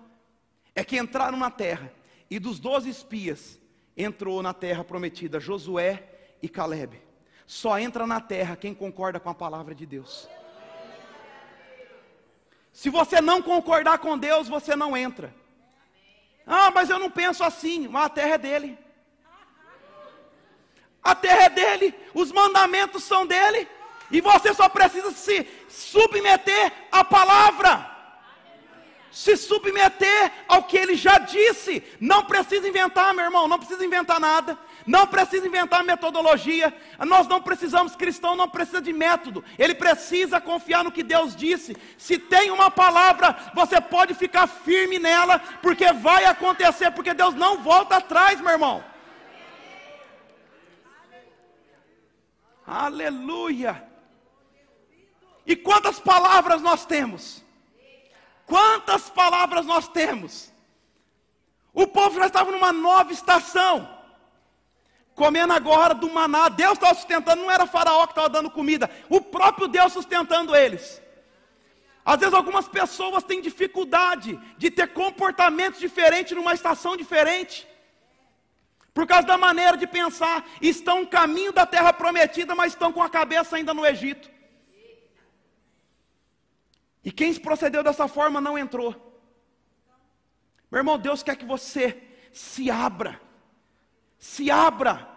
é 0.74 0.85
que 0.85 0.98
entraram 0.98 1.38
na 1.38 1.50
terra. 1.50 1.92
E 2.30 2.38
dos 2.38 2.61
doze 2.61 2.88
espias, 2.88 3.59
entrou 3.96 4.42
na 4.42 4.54
terra 4.54 4.85
prometida 4.85 5.40
Josué 5.40 6.04
e 6.42 6.48
Caleb. 6.48 7.00
Só 7.46 7.78
entra 7.78 8.06
na 8.06 8.20
terra 8.20 8.56
quem 8.56 8.72
concorda 8.72 9.18
com 9.18 9.28
a 9.28 9.35
palavra 9.35 9.74
de 9.74 9.85
Deus. 9.85 10.28
Se 12.72 12.88
você 12.88 13.20
não 13.20 13.42
concordar 13.42 13.98
com 13.98 14.16
Deus, 14.16 14.48
você 14.48 14.76
não 14.76 14.96
entra. 14.96 15.35
Ah, 16.46 16.70
mas 16.70 16.88
eu 16.88 16.98
não 16.98 17.11
penso 17.11 17.42
assim. 17.42 17.88
Mas 17.88 18.06
a 18.06 18.09
terra 18.09 18.35
é 18.35 18.38
dele. 18.38 18.78
A 21.02 21.14
terra 21.14 21.44
é 21.44 21.48
dele. 21.50 21.94
Os 22.14 22.30
mandamentos 22.30 23.02
são 23.02 23.26
dele. 23.26 23.68
E 24.11 24.20
você 24.20 24.54
só 24.54 24.68
precisa 24.68 25.11
se 25.11 25.46
submeter 25.68 26.72
à 26.90 27.04
palavra 27.04 27.89
se 29.11 29.37
submeter 29.37 30.33
ao 30.46 30.64
que 30.64 30.77
ele 30.77 30.94
já 30.94 31.18
disse. 31.18 31.83
Não 32.01 32.25
precisa 32.25 32.68
inventar, 32.68 33.12
meu 33.12 33.25
irmão, 33.25 33.49
não 33.49 33.59
precisa 33.59 33.85
inventar 33.85 34.20
nada. 34.20 34.59
Não 34.87 35.07
precisa 35.07 35.46
inventar 35.46 35.85
metodologia. 35.85 36.75
Nós 37.07 37.27
não 37.27 37.40
precisamos, 37.42 37.96
cristão 37.96 38.37
não 38.37 38.49
precisa 38.49 38.81
de 38.81 38.92
método. 38.92 39.44
Ele 39.59 39.75
precisa 39.75 40.40
confiar 40.40 40.85
no 40.85 40.92
que 40.92 41.03
Deus 41.03 41.35
disse. 41.35 41.77
Se 41.99 42.18
tem 42.18 42.51
uma 42.51 42.70
palavra, 42.70 43.37
você 43.55 43.81
pode 43.81 44.14
ficar 44.14 44.46
firme 44.46 44.99
nela, 44.99 45.38
porque 45.61 45.92
vai 45.92 46.25
acontecer, 46.25 46.90
porque 46.92 47.12
Deus 47.12 47.35
não 47.35 47.59
volta 47.59 47.96
atrás, 47.96 48.40
meu 48.40 48.51
irmão. 48.51 48.85
Aleluia. 52.66 53.85
E 55.44 55.57
quantas 55.57 55.99
palavras 55.99 56.62
nós 56.62 56.87
temos? 56.87 57.44
Quantas 58.51 59.09
palavras 59.09 59.65
nós 59.65 59.87
temos? 59.87 60.53
O 61.73 61.87
povo 61.87 62.19
já 62.19 62.27
estava 62.27 62.51
numa 62.51 62.73
nova 62.73 63.13
estação, 63.13 63.89
comendo 65.15 65.53
agora 65.53 65.95
do 65.95 66.13
maná. 66.13 66.49
Deus 66.49 66.73
estava 66.73 66.95
sustentando, 66.97 67.43
não 67.43 67.51
era 67.51 67.65
Faraó 67.65 68.05
que 68.07 68.11
estava 68.11 68.29
dando 68.29 68.51
comida, 68.51 68.91
o 69.09 69.21
próprio 69.21 69.69
Deus 69.69 69.93
sustentando 69.93 70.57
eles. 70.57 71.01
Às 72.05 72.19
vezes 72.19 72.35
algumas 72.35 72.67
pessoas 72.67 73.23
têm 73.23 73.41
dificuldade 73.41 74.37
de 74.59 74.69
ter 74.69 74.89
comportamentos 74.89 75.79
diferentes 75.79 76.37
numa 76.37 76.53
estação 76.53 76.97
diferente. 76.97 77.69
Por 78.93 79.07
causa 79.07 79.29
da 79.29 79.39
maneira 79.39 79.77
de 79.77 79.87
pensar, 79.87 80.45
estão 80.61 81.03
no 81.03 81.07
caminho 81.07 81.53
da 81.53 81.65
terra 81.65 81.93
prometida, 81.93 82.53
mas 82.57 82.73
estão 82.73 82.93
com 82.93 83.01
a 83.01 83.09
cabeça 83.09 83.55
ainda 83.55 83.73
no 83.73 83.87
Egito. 83.87 84.29
E 87.05 87.11
quem 87.11 87.35
procedeu 87.35 87.83
dessa 87.83 88.07
forma 88.07 88.41
não 88.41 88.59
entrou. 88.59 88.95
Meu 90.71 90.81
irmão, 90.81 90.99
Deus 90.99 91.23
quer 91.23 91.37
que 91.37 91.45
você 91.45 92.01
se 92.33 92.71
abra, 92.71 93.21
se 94.19 94.51
abra 94.51 95.09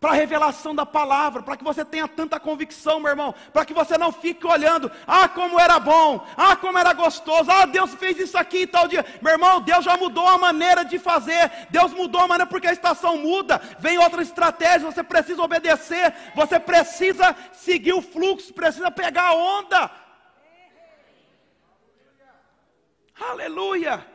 para 0.00 0.10
a 0.10 0.14
revelação 0.14 0.74
da 0.74 0.86
palavra, 0.86 1.42
para 1.42 1.56
que 1.56 1.64
você 1.64 1.84
tenha 1.84 2.06
tanta 2.06 2.38
convicção, 2.38 3.00
meu 3.00 3.10
irmão, 3.10 3.34
para 3.52 3.64
que 3.64 3.74
você 3.74 3.98
não 3.98 4.12
fique 4.12 4.46
olhando, 4.46 4.90
ah, 5.04 5.28
como 5.28 5.58
era 5.58 5.80
bom, 5.80 6.24
ah, 6.36 6.54
como 6.54 6.78
era 6.78 6.92
gostoso, 6.92 7.50
ah, 7.50 7.66
Deus 7.66 7.94
fez 7.94 8.16
isso 8.16 8.38
aqui 8.38 8.58
e 8.58 8.66
tal 8.66 8.86
dia. 8.86 9.04
Meu 9.20 9.32
irmão, 9.32 9.60
Deus 9.60 9.84
já 9.84 9.96
mudou 9.96 10.26
a 10.26 10.38
maneira 10.38 10.84
de 10.84 11.00
fazer, 11.00 11.50
Deus 11.68 11.92
mudou 11.92 12.20
a 12.20 12.28
maneira 12.28 12.48
porque 12.48 12.68
a 12.68 12.72
estação 12.72 13.18
muda, 13.18 13.60
vem 13.80 13.98
outra 13.98 14.22
estratégia, 14.22 14.90
você 14.90 15.02
precisa 15.02 15.42
obedecer, 15.42 16.14
você 16.32 16.60
precisa 16.60 17.34
seguir 17.52 17.92
o 17.92 18.02
fluxo, 18.02 18.54
precisa 18.54 18.92
pegar 18.92 19.30
a 19.30 19.34
onda. 19.34 19.90
Aleluia! 23.20 24.06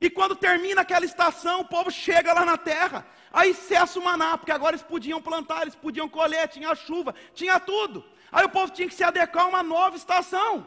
E 0.00 0.10
quando 0.10 0.36
termina 0.36 0.82
aquela 0.82 1.04
estação, 1.04 1.60
o 1.60 1.68
povo 1.68 1.90
chega 1.90 2.32
lá 2.32 2.44
na 2.44 2.56
terra, 2.56 3.06
aí 3.32 3.54
cessa 3.54 3.98
o 3.98 4.04
maná, 4.04 4.36
porque 4.36 4.52
agora 4.52 4.76
eles 4.76 4.86
podiam 4.86 5.20
plantar, 5.22 5.62
eles 5.62 5.74
podiam 5.74 6.08
colher, 6.08 6.48
tinha 6.48 6.74
chuva, 6.74 7.14
tinha 7.34 7.58
tudo. 7.58 8.04
Aí 8.30 8.44
o 8.44 8.50
povo 8.50 8.72
tinha 8.72 8.88
que 8.88 8.94
se 8.94 9.02
adequar 9.02 9.44
a 9.44 9.48
uma 9.48 9.62
nova 9.62 9.96
estação. 9.96 10.66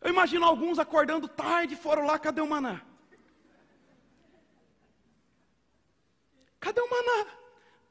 Eu 0.00 0.10
imagino 0.10 0.44
alguns 0.44 0.78
acordando 0.78 1.26
tarde, 1.26 1.74
foram 1.74 2.04
lá, 2.04 2.18
cadê 2.18 2.40
o 2.40 2.46
maná? 2.46 2.82
Cadê 6.60 6.80
o 6.80 6.90
maná? 6.90 7.30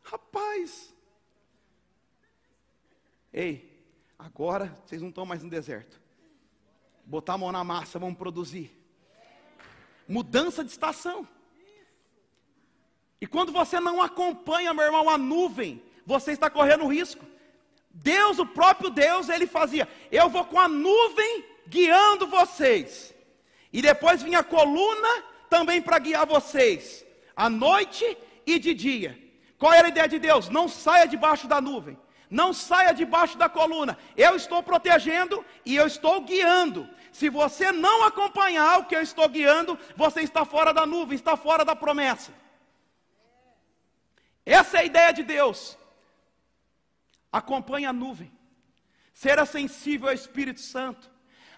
Rapaz. 0.04 0.94
Ei, 3.34 3.84
agora 4.18 4.74
vocês 4.86 5.02
não 5.02 5.10
estão 5.10 5.26
mais 5.26 5.44
no 5.44 5.50
deserto 5.50 6.07
botar 7.08 7.34
a 7.34 7.38
mão 7.38 7.52
na 7.52 7.63
massa, 7.63 7.98
vamos 7.98 8.17
produzir. 8.17 8.72
Mudança 10.08 10.63
de 10.63 10.72
estação. 10.72 11.28
E 13.20 13.26
quando 13.26 13.52
você 13.52 13.80
não 13.80 14.02
acompanha, 14.02 14.74
meu 14.74 14.86
irmão, 14.86 15.10
a 15.10 15.17
nuvem, 15.17 15.82
você 16.06 16.34
está 16.34 16.50
correndo 16.50 16.86
risco. 16.86 17.26
Deus, 17.89 18.38
o 18.38 18.46
próprio 18.46 18.89
Deus, 18.89 19.30
ele 19.30 19.48
fazia: 19.48 19.88
eu 20.12 20.30
vou 20.30 20.46
com 20.46 20.60
a 20.60 20.67
nuvem 20.67 21.46
guiando 21.65 22.28
vocês, 22.28 23.13
e 23.74 23.82
depois 23.82 24.22
vinha 24.22 24.39
a 24.39 24.43
coluna 24.43 25.24
também 25.50 25.82
para 25.82 26.00
guiar 26.00 26.26
vocês, 26.26 27.06
à 27.36 27.50
noite 27.50 28.17
e 28.46 28.60
de 28.60 28.74
dia. 28.74 29.17
Qual 29.58 29.74
era 29.74 29.88
a 29.88 29.89
ideia 29.89 30.08
de 30.08 30.20
Deus? 30.20 30.50
Não 30.50 30.67
saia 30.67 31.08
debaixo 31.08 31.48
da 31.48 31.60
nuvem, 31.60 31.98
não 32.30 32.54
saia 32.54 32.94
debaixo 32.94 33.38
da 33.38 33.48
coluna. 33.48 33.98
Eu 34.16 34.36
estou 34.36 34.62
protegendo 34.62 35.46
e 35.66 35.76
eu 35.76 35.88
estou 35.88 36.22
guiando. 36.22 36.90
Se 37.12 37.30
você 37.30 37.72
não 37.72 38.04
acompanhar 38.04 38.80
o 38.80 38.86
que 38.86 38.96
eu 38.96 39.02
estou 39.02 39.28
guiando, 39.28 39.80
você 39.96 40.22
está 40.22 40.46
fora 40.46 40.74
da 40.74 40.86
nuvem, 40.86 41.16
está 41.16 41.36
fora 41.38 41.63
da 41.63 41.76
promessa. 41.76 42.32
Essa 44.46 44.78
é 44.78 44.82
a 44.82 44.86
ideia 44.86 45.12
de 45.12 45.24
Deus. 45.24 45.78
Acompanhe 47.32 47.86
a 47.86 47.94
nuvem. 47.94 48.32
Será 49.13 49.46
sensível 49.46 50.10
ao 50.10 50.13
Espírito 50.13 50.62
Santo. 50.62 51.10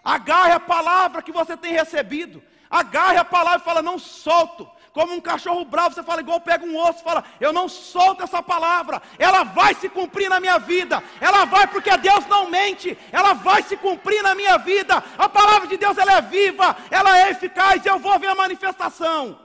Agarre 0.02 0.52
a 0.52 0.60
palavra 0.60 1.22
que 1.22 1.30
você 1.30 1.56
tem 1.56 1.72
recebido. 1.72 2.42
Agarre 2.70 3.18
a 3.18 3.24
palavra 3.24 3.60
e 3.60 3.64
fala: 3.64 3.82
Não 3.82 3.98
solto. 3.98 4.70
Como 4.92 5.14
um 5.14 5.20
cachorro 5.20 5.64
bravo, 5.64 5.94
você 5.94 6.02
fala 6.02 6.20
igual 6.20 6.40
pega 6.40 6.64
um 6.64 6.76
osso, 6.76 7.04
fala: 7.04 7.24
Eu 7.40 7.52
não 7.52 7.68
solto 7.68 8.24
essa 8.24 8.42
palavra. 8.42 9.00
Ela 9.18 9.44
vai 9.44 9.72
se 9.74 9.88
cumprir 9.88 10.28
na 10.28 10.40
minha 10.40 10.58
vida. 10.58 11.02
Ela 11.20 11.44
vai 11.44 11.66
porque 11.68 11.96
Deus 11.96 12.26
não 12.26 12.50
mente. 12.50 12.98
Ela 13.12 13.32
vai 13.32 13.62
se 13.62 13.76
cumprir 13.76 14.20
na 14.22 14.34
minha 14.34 14.58
vida. 14.58 15.02
A 15.16 15.28
palavra 15.28 15.68
de 15.68 15.76
Deus 15.76 15.96
ela 15.96 16.14
é 16.14 16.20
viva, 16.20 16.76
ela 16.90 17.18
é 17.18 17.30
eficaz. 17.30 17.86
Eu 17.86 17.98
vou 18.00 18.18
ver 18.18 18.28
a 18.28 18.34
manifestação. 18.34 19.38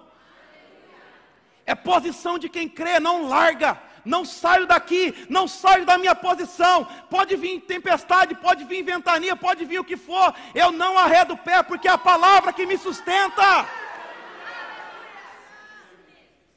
É 1.64 1.76
posição 1.76 2.40
de 2.40 2.50
quem 2.50 2.68
crê, 2.68 3.00
não 3.00 3.28
larga 3.28 3.80
não 4.06 4.24
saio 4.24 4.68
daqui, 4.68 5.26
não 5.28 5.48
saio 5.48 5.84
da 5.84 5.98
minha 5.98 6.14
posição. 6.14 6.88
Pode 7.10 7.36
vir 7.36 7.60
tempestade, 7.62 8.36
pode 8.36 8.64
vir 8.64 8.84
ventania, 8.84 9.36
pode 9.36 9.66
vir 9.66 9.80
o 9.80 9.84
que 9.84 9.98
for, 9.98 10.34
eu 10.54 10.72
não 10.72 10.96
arredo 10.96 11.34
o 11.34 11.38
pé, 11.38 11.64
porque 11.64 11.88
é 11.88 11.92
a 11.92 11.98
palavra 11.98 12.54
que 12.54 12.68
me 12.68 12.78
sustenta. 12.78 13.68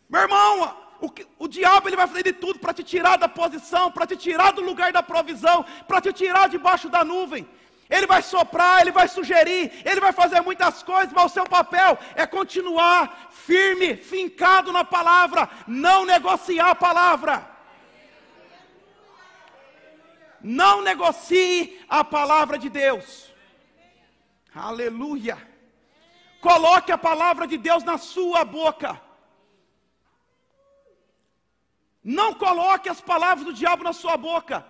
Meu 0.08 0.22
irmão, 0.22 0.76
o, 1.00 1.10
o, 1.44 1.48
diabo 1.48 1.88
ele 1.88 1.96
vai 1.96 2.06
fazer 2.06 2.22
de 2.22 2.32
tudo 2.32 2.58
para 2.58 2.72
te 2.72 2.82
tirar 2.82 3.16
da 3.16 3.28
posição, 3.28 3.90
para 3.90 4.06
te 4.06 4.16
tirar 4.16 4.52
do 4.52 4.62
lugar 4.62 4.90
da 4.92 5.02
provisão, 5.02 5.64
para 5.86 6.00
te 6.00 6.12
tirar 6.12 6.48
debaixo 6.48 6.88
da 6.88 7.04
nuvem. 7.04 7.46
Ele 7.90 8.06
vai 8.06 8.20
soprar, 8.22 8.80
ele 8.80 8.90
vai 8.90 9.08
sugerir, 9.08 9.72
ele 9.84 10.00
vai 10.00 10.12
fazer 10.12 10.40
muitas 10.40 10.82
coisas, 10.82 11.12
mas 11.12 11.26
o 11.26 11.34
seu 11.34 11.44
papel 11.44 11.98
é 12.14 12.26
continuar 12.26 13.28
firme, 13.30 13.96
fincado 13.96 14.72
na 14.72 14.84
palavra, 14.84 15.48
não 15.66 16.04
negociar 16.04 16.70
a 16.70 16.74
palavra. 16.74 17.58
Não 20.40 20.82
negocie 20.82 21.80
a 21.88 22.04
palavra 22.04 22.58
de 22.58 22.68
Deus. 22.68 23.32
Aleluia. 24.54 25.36
Coloque 26.40 26.92
a 26.92 26.98
palavra 26.98 27.46
de 27.46 27.56
Deus 27.56 27.82
na 27.82 27.98
sua 27.98 28.44
boca. 28.44 29.07
Não 32.02 32.32
coloque 32.32 32.88
as 32.88 33.00
palavras 33.00 33.44
do 33.44 33.52
diabo 33.52 33.84
na 33.84 33.92
sua 33.92 34.16
boca. 34.16 34.64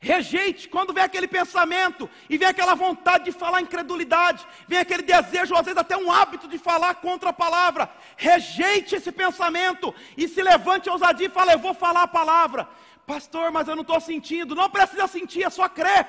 Rejeite 0.00 0.68
quando 0.68 0.92
vem 0.92 1.02
aquele 1.02 1.26
pensamento 1.26 2.08
e 2.30 2.38
vem 2.38 2.46
aquela 2.46 2.76
vontade 2.76 3.24
de 3.24 3.32
falar 3.32 3.60
incredulidade, 3.60 4.46
vem 4.68 4.78
aquele 4.78 5.02
desejo, 5.02 5.56
às 5.56 5.64
vezes 5.64 5.76
até 5.76 5.96
um 5.96 6.12
hábito 6.12 6.46
de 6.46 6.56
falar 6.56 6.94
contra 6.96 7.30
a 7.30 7.32
palavra. 7.32 7.90
Rejeite 8.16 8.94
esse 8.94 9.10
pensamento 9.10 9.92
e 10.16 10.28
se 10.28 10.40
levante 10.40 10.88
a 10.88 10.92
ousadia 10.92 11.26
e 11.26 11.30
fale: 11.30 11.52
Eu 11.52 11.58
vou 11.58 11.74
falar 11.74 12.02
a 12.02 12.08
palavra, 12.08 12.68
pastor, 13.04 13.50
mas 13.50 13.66
eu 13.66 13.74
não 13.74 13.82
estou 13.82 14.00
sentindo. 14.00 14.54
Não 14.54 14.70
precisa 14.70 15.08
sentir, 15.08 15.42
é 15.42 15.50
só 15.50 15.68
crer. 15.68 16.06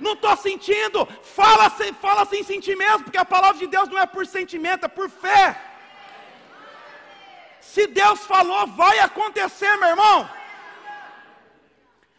Não 0.00 0.14
estou 0.14 0.36
sentindo, 0.36 1.06
fala 1.22 1.70
sem, 1.70 1.92
fala 1.92 2.24
sem 2.24 2.42
sentir 2.42 2.76
mesmo, 2.76 3.04
porque 3.04 3.18
a 3.18 3.24
palavra 3.24 3.58
de 3.58 3.66
Deus 3.66 3.88
não 3.88 3.98
é 3.98 4.06
por 4.06 4.26
sentimento, 4.26 4.84
é 4.84 4.88
por 4.88 5.08
fé. 5.08 5.67
Se 7.72 7.86
Deus 7.86 8.20
falou, 8.32 8.66
vai 8.82 8.98
acontecer, 9.00 9.76
meu 9.76 9.90
irmão. 9.90 10.18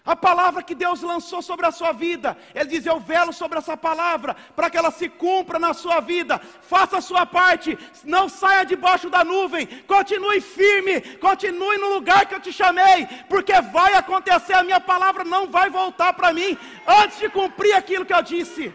A 0.05 0.15
palavra 0.15 0.63
que 0.67 0.75
Deus 0.83 1.01
lançou 1.01 1.41
sobre 1.41 1.65
a 1.65 1.71
sua 1.71 1.91
vida, 1.91 2.37
Ele 2.53 2.69
diz: 2.73 2.85
Eu 2.85 2.99
velo 2.99 3.33
sobre 3.33 3.57
essa 3.57 3.75
palavra, 3.75 4.35
para 4.55 4.69
que 4.69 4.77
ela 4.77 4.91
se 4.91 5.07
cumpra 5.23 5.57
na 5.59 5.73
sua 5.73 5.99
vida. 5.99 6.39
Faça 6.73 6.97
a 6.97 7.01
sua 7.09 7.25
parte, 7.25 7.77
não 8.03 8.25
saia 8.29 8.63
debaixo 8.63 9.09
da 9.15 9.23
nuvem, 9.23 9.65
continue 9.93 10.39
firme, 10.39 11.01
continue 11.27 11.77
no 11.77 11.93
lugar 11.95 12.25
que 12.27 12.35
eu 12.35 12.39
te 12.39 12.53
chamei, 12.53 13.07
porque 13.27 13.59
vai 13.77 13.93
acontecer. 13.95 14.53
A 14.53 14.63
minha 14.63 14.79
palavra 14.79 15.23
não 15.23 15.43
vai 15.57 15.69
voltar 15.69 16.13
para 16.13 16.31
mim 16.31 16.57
antes 17.03 17.17
de 17.19 17.27
cumprir 17.29 17.73
aquilo 17.73 18.05
que 18.05 18.13
eu 18.13 18.21
disse. 18.21 18.71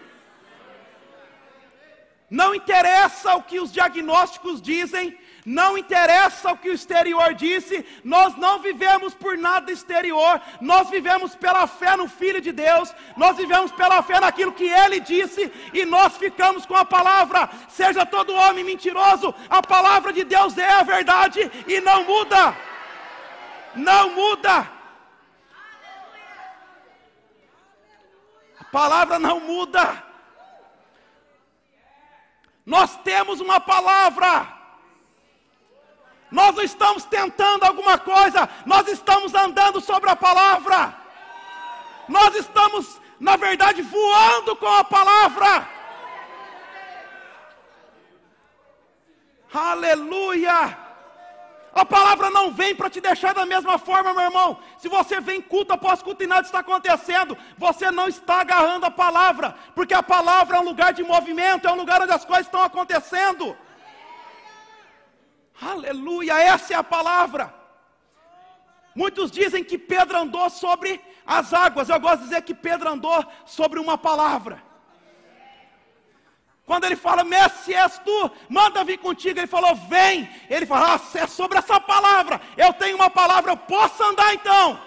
Não 2.30 2.54
interessa 2.54 3.34
o 3.36 3.42
que 3.42 3.60
os 3.60 3.72
diagnósticos 3.72 4.60
dizem, 4.60 5.16
não 5.44 5.76
interessa 5.76 6.52
o 6.52 6.56
que 6.56 6.70
o 6.70 6.72
exterior 6.72 7.34
disse, 7.34 7.84
nós 8.02 8.34
não 8.36 8.60
vivemos 8.60 9.12
por 9.14 9.36
nada 9.36 9.70
exterior, 9.70 10.40
nós 10.60 10.88
vivemos 10.88 11.34
pela 11.34 11.66
fé 11.66 11.96
no 11.96 12.08
Filho 12.08 12.40
de 12.40 12.50
Deus, 12.50 12.94
nós 13.16 13.36
vivemos 13.36 13.70
pela 13.72 14.02
fé 14.02 14.18
naquilo 14.20 14.52
que 14.52 14.64
ele 14.64 15.00
disse, 15.00 15.52
e 15.72 15.84
nós 15.84 16.16
ficamos 16.16 16.64
com 16.64 16.74
a 16.74 16.84
palavra. 16.84 17.50
Seja 17.68 18.06
todo 18.06 18.34
homem 18.34 18.64
mentiroso, 18.64 19.34
a 19.50 19.60
palavra 19.62 20.12
de 20.12 20.24
Deus 20.24 20.56
é 20.56 20.70
a 20.70 20.82
verdade 20.82 21.50
e 21.66 21.80
não 21.80 22.04
muda. 22.04 22.56
Não 23.74 24.10
muda. 24.10 24.70
A 28.60 28.64
palavra 28.72 29.18
não 29.18 29.40
muda. 29.40 30.02
Nós 32.64 32.96
temos 32.98 33.40
uma 33.40 33.60
palavra. 33.60 34.53
Nós 36.34 36.56
não 36.56 36.64
estamos 36.64 37.04
tentando 37.04 37.62
alguma 37.62 37.96
coisa, 37.96 38.48
nós 38.66 38.88
estamos 38.88 39.32
andando 39.34 39.80
sobre 39.80 40.10
a 40.10 40.16
palavra. 40.16 40.92
Nós 42.08 42.34
estamos, 42.34 43.00
na 43.20 43.36
verdade, 43.36 43.82
voando 43.82 44.56
com 44.56 44.66
a 44.66 44.82
palavra. 44.82 45.68
Aleluia! 49.54 50.76
A 51.72 51.84
palavra 51.84 52.28
não 52.30 52.50
vem 52.50 52.74
para 52.74 52.90
te 52.90 53.00
deixar 53.00 53.32
da 53.32 53.46
mesma 53.46 53.78
forma, 53.78 54.12
meu 54.12 54.24
irmão. 54.24 54.58
Se 54.78 54.88
você 54.88 55.20
vem 55.20 55.40
culto 55.40 55.72
após 55.72 56.02
culto 56.02 56.24
e 56.24 56.26
nada 56.26 56.46
está 56.46 56.58
acontecendo, 56.58 57.38
você 57.56 57.92
não 57.92 58.08
está 58.08 58.40
agarrando 58.40 58.86
a 58.86 58.90
palavra, 58.90 59.54
porque 59.72 59.94
a 59.94 60.02
palavra 60.02 60.56
é 60.56 60.60
um 60.60 60.64
lugar 60.64 60.92
de 60.92 61.04
movimento, 61.04 61.68
é 61.68 61.72
um 61.72 61.76
lugar 61.76 62.02
onde 62.02 62.12
as 62.12 62.24
coisas 62.24 62.46
estão 62.46 62.62
acontecendo. 62.62 63.56
Aleluia, 65.72 66.34
essa 66.42 66.74
é 66.74 66.76
a 66.76 66.84
palavra. 66.84 67.54
Muitos 68.94 69.30
dizem 69.30 69.64
que 69.64 69.78
Pedro 69.78 70.18
andou 70.18 70.48
sobre 70.50 71.00
as 71.26 71.54
águas, 71.54 71.88
eu 71.88 71.98
gosto 71.98 72.18
de 72.18 72.24
dizer 72.28 72.42
que 72.42 72.54
Pedro 72.54 72.88
andou 72.90 73.24
sobre 73.46 73.80
uma 73.80 73.96
palavra. 73.96 74.62
Quando 76.66 76.84
ele 76.84 76.96
fala, 76.96 77.24
Messi, 77.24 77.74
és 77.74 77.98
tu, 77.98 78.30
manda 78.48 78.84
vir 78.84 78.98
contigo. 78.98 79.38
Ele 79.38 79.46
falou, 79.46 79.74
vem. 79.74 80.28
Ele 80.48 80.64
fala, 80.64 80.94
ah, 80.94 81.18
é 81.18 81.26
sobre 81.26 81.58
essa 81.58 81.78
palavra. 81.78 82.40
Eu 82.56 82.72
tenho 82.72 82.96
uma 82.96 83.10
palavra, 83.10 83.52
eu 83.52 83.56
posso 83.56 84.02
andar 84.02 84.32
então. 84.32 84.80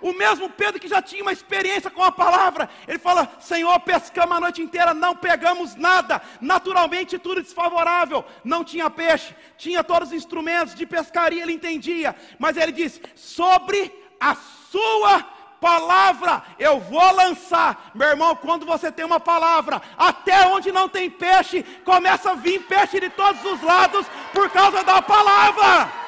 O 0.00 0.12
mesmo 0.12 0.48
Pedro 0.48 0.80
que 0.80 0.88
já 0.88 1.02
tinha 1.02 1.22
uma 1.22 1.32
experiência 1.32 1.90
com 1.90 2.02
a 2.02 2.12
palavra, 2.12 2.68
ele 2.86 2.98
fala: 2.98 3.30
Senhor, 3.40 3.78
pescamos 3.80 4.36
a 4.36 4.40
noite 4.40 4.62
inteira, 4.62 4.94
não 4.94 5.14
pegamos 5.14 5.74
nada, 5.74 6.22
naturalmente 6.40 7.18
tudo 7.18 7.42
desfavorável, 7.42 8.24
não 8.44 8.62
tinha 8.62 8.88
peixe, 8.88 9.34
tinha 9.56 9.82
todos 9.82 10.08
os 10.08 10.14
instrumentos 10.14 10.74
de 10.74 10.86
pescaria, 10.86 11.42
ele 11.42 11.52
entendia, 11.52 12.14
mas 12.38 12.56
ele 12.56 12.72
diz: 12.72 13.00
Sobre 13.16 13.92
a 14.20 14.36
sua 14.70 15.24
palavra 15.60 16.42
eu 16.58 16.78
vou 16.80 17.12
lançar, 17.12 17.90
meu 17.94 18.08
irmão. 18.08 18.36
Quando 18.36 18.64
você 18.64 18.90
tem 18.92 19.04
uma 19.04 19.20
palavra, 19.20 19.82
até 19.96 20.46
onde 20.46 20.70
não 20.70 20.88
tem 20.88 21.10
peixe, 21.10 21.64
começa 21.84 22.30
a 22.30 22.34
vir 22.34 22.60
peixe 22.62 23.00
de 23.00 23.10
todos 23.10 23.44
os 23.44 23.60
lados 23.62 24.06
por 24.32 24.48
causa 24.50 24.82
da 24.84 25.02
palavra. 25.02 26.07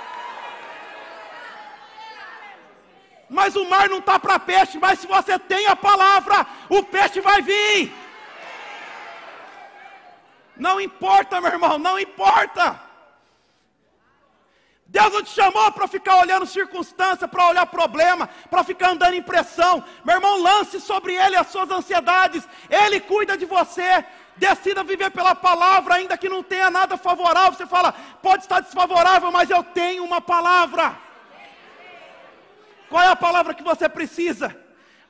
Mas 3.30 3.54
o 3.54 3.64
mar 3.64 3.88
não 3.88 3.98
está 3.98 4.18
para 4.18 4.40
peixe, 4.40 4.76
mas 4.78 4.98
se 4.98 5.06
você 5.06 5.38
tem 5.38 5.68
a 5.68 5.76
palavra, 5.76 6.44
o 6.68 6.82
peixe 6.82 7.20
vai 7.20 7.40
vir. 7.40 7.94
Não 10.56 10.80
importa, 10.80 11.40
meu 11.40 11.52
irmão, 11.52 11.78
não 11.78 11.98
importa. 11.98 12.78
Deus 14.84 15.12
não 15.12 15.22
te 15.22 15.30
chamou 15.30 15.70
para 15.70 15.86
ficar 15.86 16.16
olhando 16.16 16.44
circunstância, 16.44 17.28
para 17.28 17.46
olhar 17.46 17.64
problema, 17.66 18.28
para 18.50 18.64
ficar 18.64 18.90
andando 18.90 19.14
em 19.14 19.22
pressão. 19.22 19.84
Meu 20.04 20.16
irmão, 20.16 20.42
lance 20.42 20.80
sobre 20.80 21.14
Ele 21.14 21.36
as 21.36 21.46
suas 21.46 21.70
ansiedades, 21.70 22.46
Ele 22.68 22.98
cuida 22.98 23.36
de 23.36 23.46
você. 23.46 24.04
Decida 24.36 24.82
viver 24.82 25.10
pela 25.10 25.34
palavra, 25.34 25.94
ainda 25.94 26.16
que 26.16 26.28
não 26.28 26.42
tenha 26.42 26.68
nada 26.70 26.96
favorável. 26.96 27.52
Você 27.52 27.66
fala, 27.66 27.94
pode 28.20 28.42
estar 28.42 28.58
desfavorável, 28.58 29.30
mas 29.30 29.48
eu 29.48 29.62
tenho 29.62 30.02
uma 30.02 30.20
palavra. 30.20 30.96
Qual 32.90 33.02
é 33.02 33.06
a 33.06 33.16
palavra 33.16 33.54
que 33.54 33.62
você 33.62 33.88
precisa? 33.88 34.54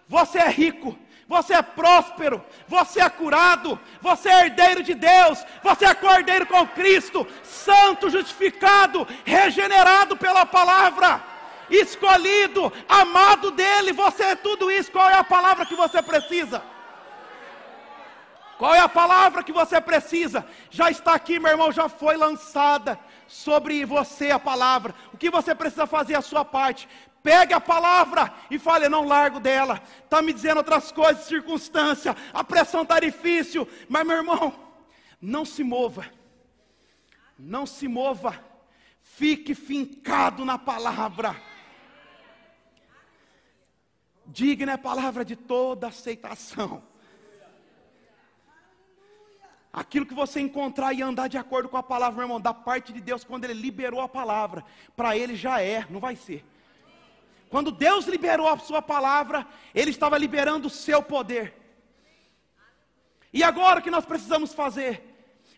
Você 0.06 0.38
é 0.38 0.48
rico, 0.48 0.96
você 1.26 1.54
é 1.54 1.62
próspero, 1.62 2.44
você 2.68 3.00
é 3.00 3.08
curado, 3.08 3.80
você 4.02 4.28
é 4.28 4.46
herdeiro 4.46 4.82
de 4.82 4.94
Deus, 4.94 5.42
você 5.62 5.86
é 5.86 5.94
cordeiro 5.94 6.46
com 6.46 6.66
Cristo, 6.66 7.26
santo, 7.42 8.10
justificado, 8.10 9.08
regenerado 9.24 10.14
pela 10.16 10.44
palavra, 10.44 11.22
escolhido, 11.70 12.70
amado 12.86 13.50
dele, 13.50 13.92
você 13.92 14.24
é 14.24 14.34
tudo 14.36 14.70
isso. 14.70 14.92
Qual 14.92 15.08
é 15.08 15.14
a 15.14 15.24
palavra 15.24 15.64
que 15.64 15.74
você 15.74 16.02
precisa? 16.02 16.62
Qual 18.58 18.74
é 18.74 18.80
a 18.80 18.90
palavra 18.90 19.42
que 19.42 19.52
você 19.52 19.80
precisa? 19.80 20.46
Já 20.68 20.90
está 20.90 21.14
aqui, 21.14 21.38
meu 21.38 21.50
irmão, 21.50 21.72
já 21.72 21.88
foi 21.88 22.14
lançada 22.14 22.98
sobre 23.26 23.86
você 23.86 24.30
a 24.30 24.38
palavra. 24.38 24.94
O 25.14 25.16
que 25.16 25.30
você 25.30 25.54
precisa 25.54 25.86
fazer 25.86 26.14
a 26.14 26.20
sua 26.20 26.44
parte? 26.44 26.86
Pegue 27.22 27.52
a 27.52 27.60
palavra 27.60 28.32
e 28.50 28.58
fale, 28.58 28.88
não 28.88 29.04
largo 29.04 29.38
dela. 29.38 29.82
Está 30.04 30.22
me 30.22 30.32
dizendo 30.32 30.58
outras 30.58 30.90
coisas, 30.90 31.24
circunstância, 31.24 32.16
a 32.32 32.42
pressão 32.42 32.82
está 32.82 32.98
difícil. 32.98 33.68
Mas, 33.88 34.06
meu 34.06 34.16
irmão, 34.16 34.54
não 35.20 35.44
se 35.44 35.62
mova. 35.62 36.06
Não 37.38 37.66
se 37.66 37.86
mova. 37.86 38.42
Fique 39.00 39.54
fincado 39.54 40.44
na 40.44 40.58
palavra. 40.58 41.36
Digna 44.26 44.72
é 44.72 44.74
a 44.76 44.78
palavra 44.78 45.24
de 45.24 45.36
toda 45.36 45.88
aceitação. 45.88 46.82
Aquilo 49.72 50.06
que 50.06 50.14
você 50.14 50.40
encontrar 50.40 50.92
e 50.92 51.02
andar 51.02 51.28
de 51.28 51.38
acordo 51.38 51.68
com 51.68 51.76
a 51.76 51.82
palavra, 51.82 52.16
meu 52.16 52.24
irmão, 52.24 52.40
da 52.40 52.54
parte 52.54 52.92
de 52.92 53.00
Deus, 53.00 53.24
quando 53.24 53.44
Ele 53.44 53.54
liberou 53.54 54.00
a 54.00 54.08
palavra, 54.08 54.64
para 54.96 55.16
Ele 55.16 55.36
já 55.36 55.60
é, 55.60 55.86
não 55.90 56.00
vai 56.00 56.16
ser. 56.16 56.44
Quando 57.50 57.70
Deus 57.70 58.06
liberou 58.06 58.48
a 58.48 58.56
Sua 58.56 58.80
palavra, 58.80 59.46
Ele 59.74 59.90
estava 59.90 60.16
liberando 60.16 60.68
o 60.68 60.70
seu 60.70 61.02
poder. 61.02 61.54
E 63.32 63.42
agora 63.42 63.80
o 63.80 63.82
que 63.82 63.90
nós 63.90 64.06
precisamos 64.06 64.54
fazer? 64.54 65.04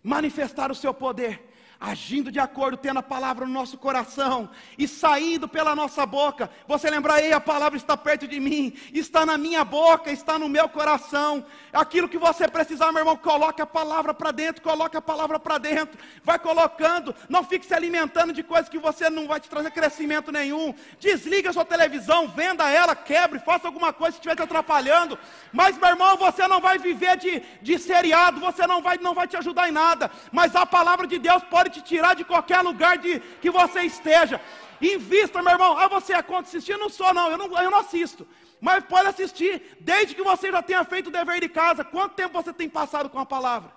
Manifestar 0.03 0.71
o 0.71 0.75
seu 0.75 0.93
poder 0.93 1.52
agindo 1.83 2.31
de 2.31 2.39
acordo, 2.39 2.77
tendo 2.77 3.01
a 3.01 3.03
palavra 3.03 3.45
no 3.45 3.53
nosso 3.53 3.77
coração 3.77 4.49
e 4.79 4.87
saindo 4.87 5.49
pela 5.49 5.75
nossa 5.75 6.07
boca. 6.07 6.49
Você 6.69 6.89
lembra 6.89 7.15
aí, 7.15 7.33
a 7.33 7.41
palavra 7.41 7.77
está 7.77 7.97
perto 7.97 8.29
de 8.29 8.39
mim, 8.39 8.73
está 8.95 9.27
na 9.27 9.37
minha 9.37 9.65
boca, 9.65 10.13
está 10.13 10.39
no 10.39 10.49
meu 10.49 10.69
coração. 10.69 11.45
Aquilo 11.73 12.09
que 12.09 12.17
você 12.17 12.47
precisar, 12.47 12.93
meu 12.93 13.01
irmão, 13.01 13.17
coloque 13.17 13.61
a 13.61 13.67
palavra 13.67 14.15
para 14.15 14.31
dentro, 14.31 14.63
coloque 14.63 14.97
a 14.97 15.03
palavra 15.03 15.41
para 15.41 15.59
dentro, 15.59 15.99
vai 16.23 16.39
colocando, 16.39 17.13
não 17.29 17.43
fique 17.43 17.67
se 17.67 17.75
alimentando 17.75 18.33
de 18.33 18.45
coisas 18.45 18.69
que 18.69 18.79
você 18.79 19.11
não 19.11 19.27
vai 19.27 19.41
te 19.41 19.51
trazer 19.51 19.73
crescimento 19.73 20.31
nenhum. 20.31 20.73
Desliga 21.01 21.51
a 21.51 21.53
sua 21.53 21.65
televisão, 21.65 22.29
venda 22.29 22.71
ela, 22.71 22.95
quebre, 22.95 23.41
faça 23.41 23.67
alguma 23.67 23.93
coisa 23.93 24.13
que 24.13 24.19
estiver 24.19 24.37
te 24.37 24.43
atrapalhando. 24.43 25.19
Mas, 25.53 25.77
meu 25.77 25.89
irmão, 25.89 26.17
você 26.17 26.47
não 26.47 26.61
vai 26.61 26.79
viver 26.79 27.17
de, 27.17 27.43
de 27.61 27.77
seriado, 27.77 28.39
você 28.39 28.69
não 28.69 28.81
vai, 28.81 28.99
não 28.99 29.15
vai 29.15 29.27
te 29.27 29.37
ajudar 29.37 29.69
em 29.69 29.73
nada. 29.73 30.09
Mas 30.31 30.55
a 30.55 30.65
palavra 30.65 31.09
de 31.09 31.19
Deus 31.19 31.43
pode 31.51 31.72
te 31.73 31.83
tirar 31.83 32.15
de 32.15 32.25
qualquer 32.25 32.61
lugar 32.63 32.99
de, 32.99 33.21
que 33.43 33.51
você 33.51 33.81
esteja. 33.83 34.41
Invista, 34.81 35.43
meu 35.43 35.53
irmão. 35.53 35.77
Ah, 35.79 35.89
você 35.89 36.13
é 36.13 36.23
contra 36.23 36.49
assistir? 36.49 36.73
Eu 36.73 36.79
não 36.79 36.89
sou, 36.89 37.13
não. 37.15 37.31
Eu 37.31 37.39
não, 37.39 37.47
eu 37.61 37.71
não 37.71 37.79
assisto. 37.79 38.27
Mas 38.61 38.85
pode 38.85 39.09
assistir, 39.09 39.77
desde 39.81 40.15
que 40.15 40.23
você 40.23 40.53
já 40.53 40.63
tenha 40.63 40.85
feito 40.85 41.09
o 41.09 41.13
dever 41.13 41.41
de 41.41 41.49
casa. 41.49 41.85
Quanto 41.85 42.15
tempo 42.15 42.41
você 42.41 42.53
tem 42.53 42.69
passado 42.69 43.11
com 43.11 43.19
a 43.19 43.27
palavra? 43.27 43.73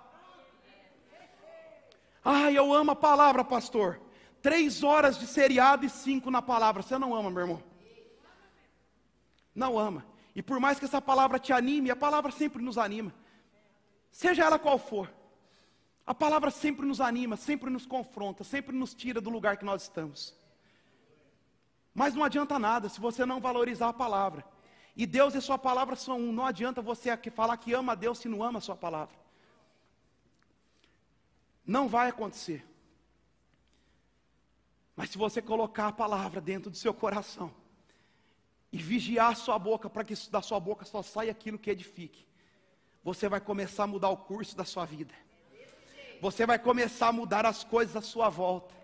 Ai, 2.24 2.56
eu 2.56 2.72
amo 2.72 2.92
a 2.92 2.96
palavra, 2.96 3.44
pastor. 3.44 4.00
Três 4.42 4.82
horas 4.82 5.18
de 5.18 5.26
seriado 5.26 5.84
e 5.84 5.90
cinco 5.90 6.30
na 6.30 6.42
palavra. 6.42 6.82
Você 6.82 6.98
não 6.98 7.14
ama, 7.14 7.30
meu 7.30 7.42
irmão? 7.42 7.62
Não 9.54 9.78
ama. 9.78 10.04
E 10.34 10.42
por 10.42 10.60
mais 10.60 10.78
que 10.78 10.84
essa 10.84 11.00
palavra 11.00 11.38
te 11.38 11.52
anime, 11.52 11.90
a 11.90 11.96
palavra 11.96 12.30
sempre 12.30 12.62
nos 12.62 12.76
anima. 12.76 13.12
Seja 14.12 14.44
ela 14.44 14.58
qual 14.58 14.78
for. 14.78 15.10
A 16.06 16.14
palavra 16.14 16.52
sempre 16.52 16.86
nos 16.86 17.00
anima, 17.00 17.36
sempre 17.36 17.68
nos 17.68 17.84
confronta, 17.84 18.44
sempre 18.44 18.74
nos 18.76 18.94
tira 18.94 19.20
do 19.20 19.28
lugar 19.28 19.56
que 19.56 19.64
nós 19.64 19.82
estamos. 19.82 20.36
Mas 21.92 22.14
não 22.14 22.22
adianta 22.22 22.58
nada 22.58 22.88
se 22.88 23.00
você 23.00 23.26
não 23.26 23.40
valorizar 23.40 23.88
a 23.88 23.92
palavra. 23.92 24.44
E 24.94 25.04
Deus 25.04 25.34
e 25.34 25.40
Sua 25.40 25.58
palavra 25.58 25.96
são 25.96 26.16
um. 26.16 26.30
Não 26.30 26.46
adianta 26.46 26.80
você 26.80 27.16
falar 27.34 27.56
que 27.56 27.72
ama 27.72 27.92
a 27.92 27.96
Deus 27.96 28.18
se 28.18 28.28
não 28.28 28.42
ama 28.42 28.58
a 28.58 28.62
Sua 28.62 28.76
palavra. 28.76 29.16
Não 31.66 31.88
vai 31.88 32.08
acontecer. 32.08 32.64
Mas 34.94 35.10
se 35.10 35.18
você 35.18 35.42
colocar 35.42 35.88
a 35.88 35.92
palavra 35.92 36.40
dentro 36.40 36.70
do 36.70 36.76
seu 36.76 36.94
coração 36.94 37.52
e 38.72 38.78
vigiar 38.78 39.32
a 39.32 39.34
sua 39.34 39.58
boca 39.58 39.90
para 39.90 40.04
que 40.04 40.14
da 40.30 40.40
sua 40.40 40.60
boca 40.60 40.84
só 40.84 41.02
saia 41.02 41.32
aquilo 41.32 41.58
que 41.58 41.68
edifique, 41.68 42.26
você 43.02 43.28
vai 43.28 43.40
começar 43.40 43.84
a 43.84 43.86
mudar 43.88 44.08
o 44.08 44.16
curso 44.16 44.56
da 44.56 44.64
sua 44.64 44.86
vida 44.86 45.12
você 46.20 46.46
vai 46.46 46.58
começar 46.58 47.08
a 47.08 47.12
mudar 47.12 47.44
as 47.46 47.64
coisas 47.64 47.96
à 47.96 48.00
sua 48.00 48.28
volta. 48.28 48.74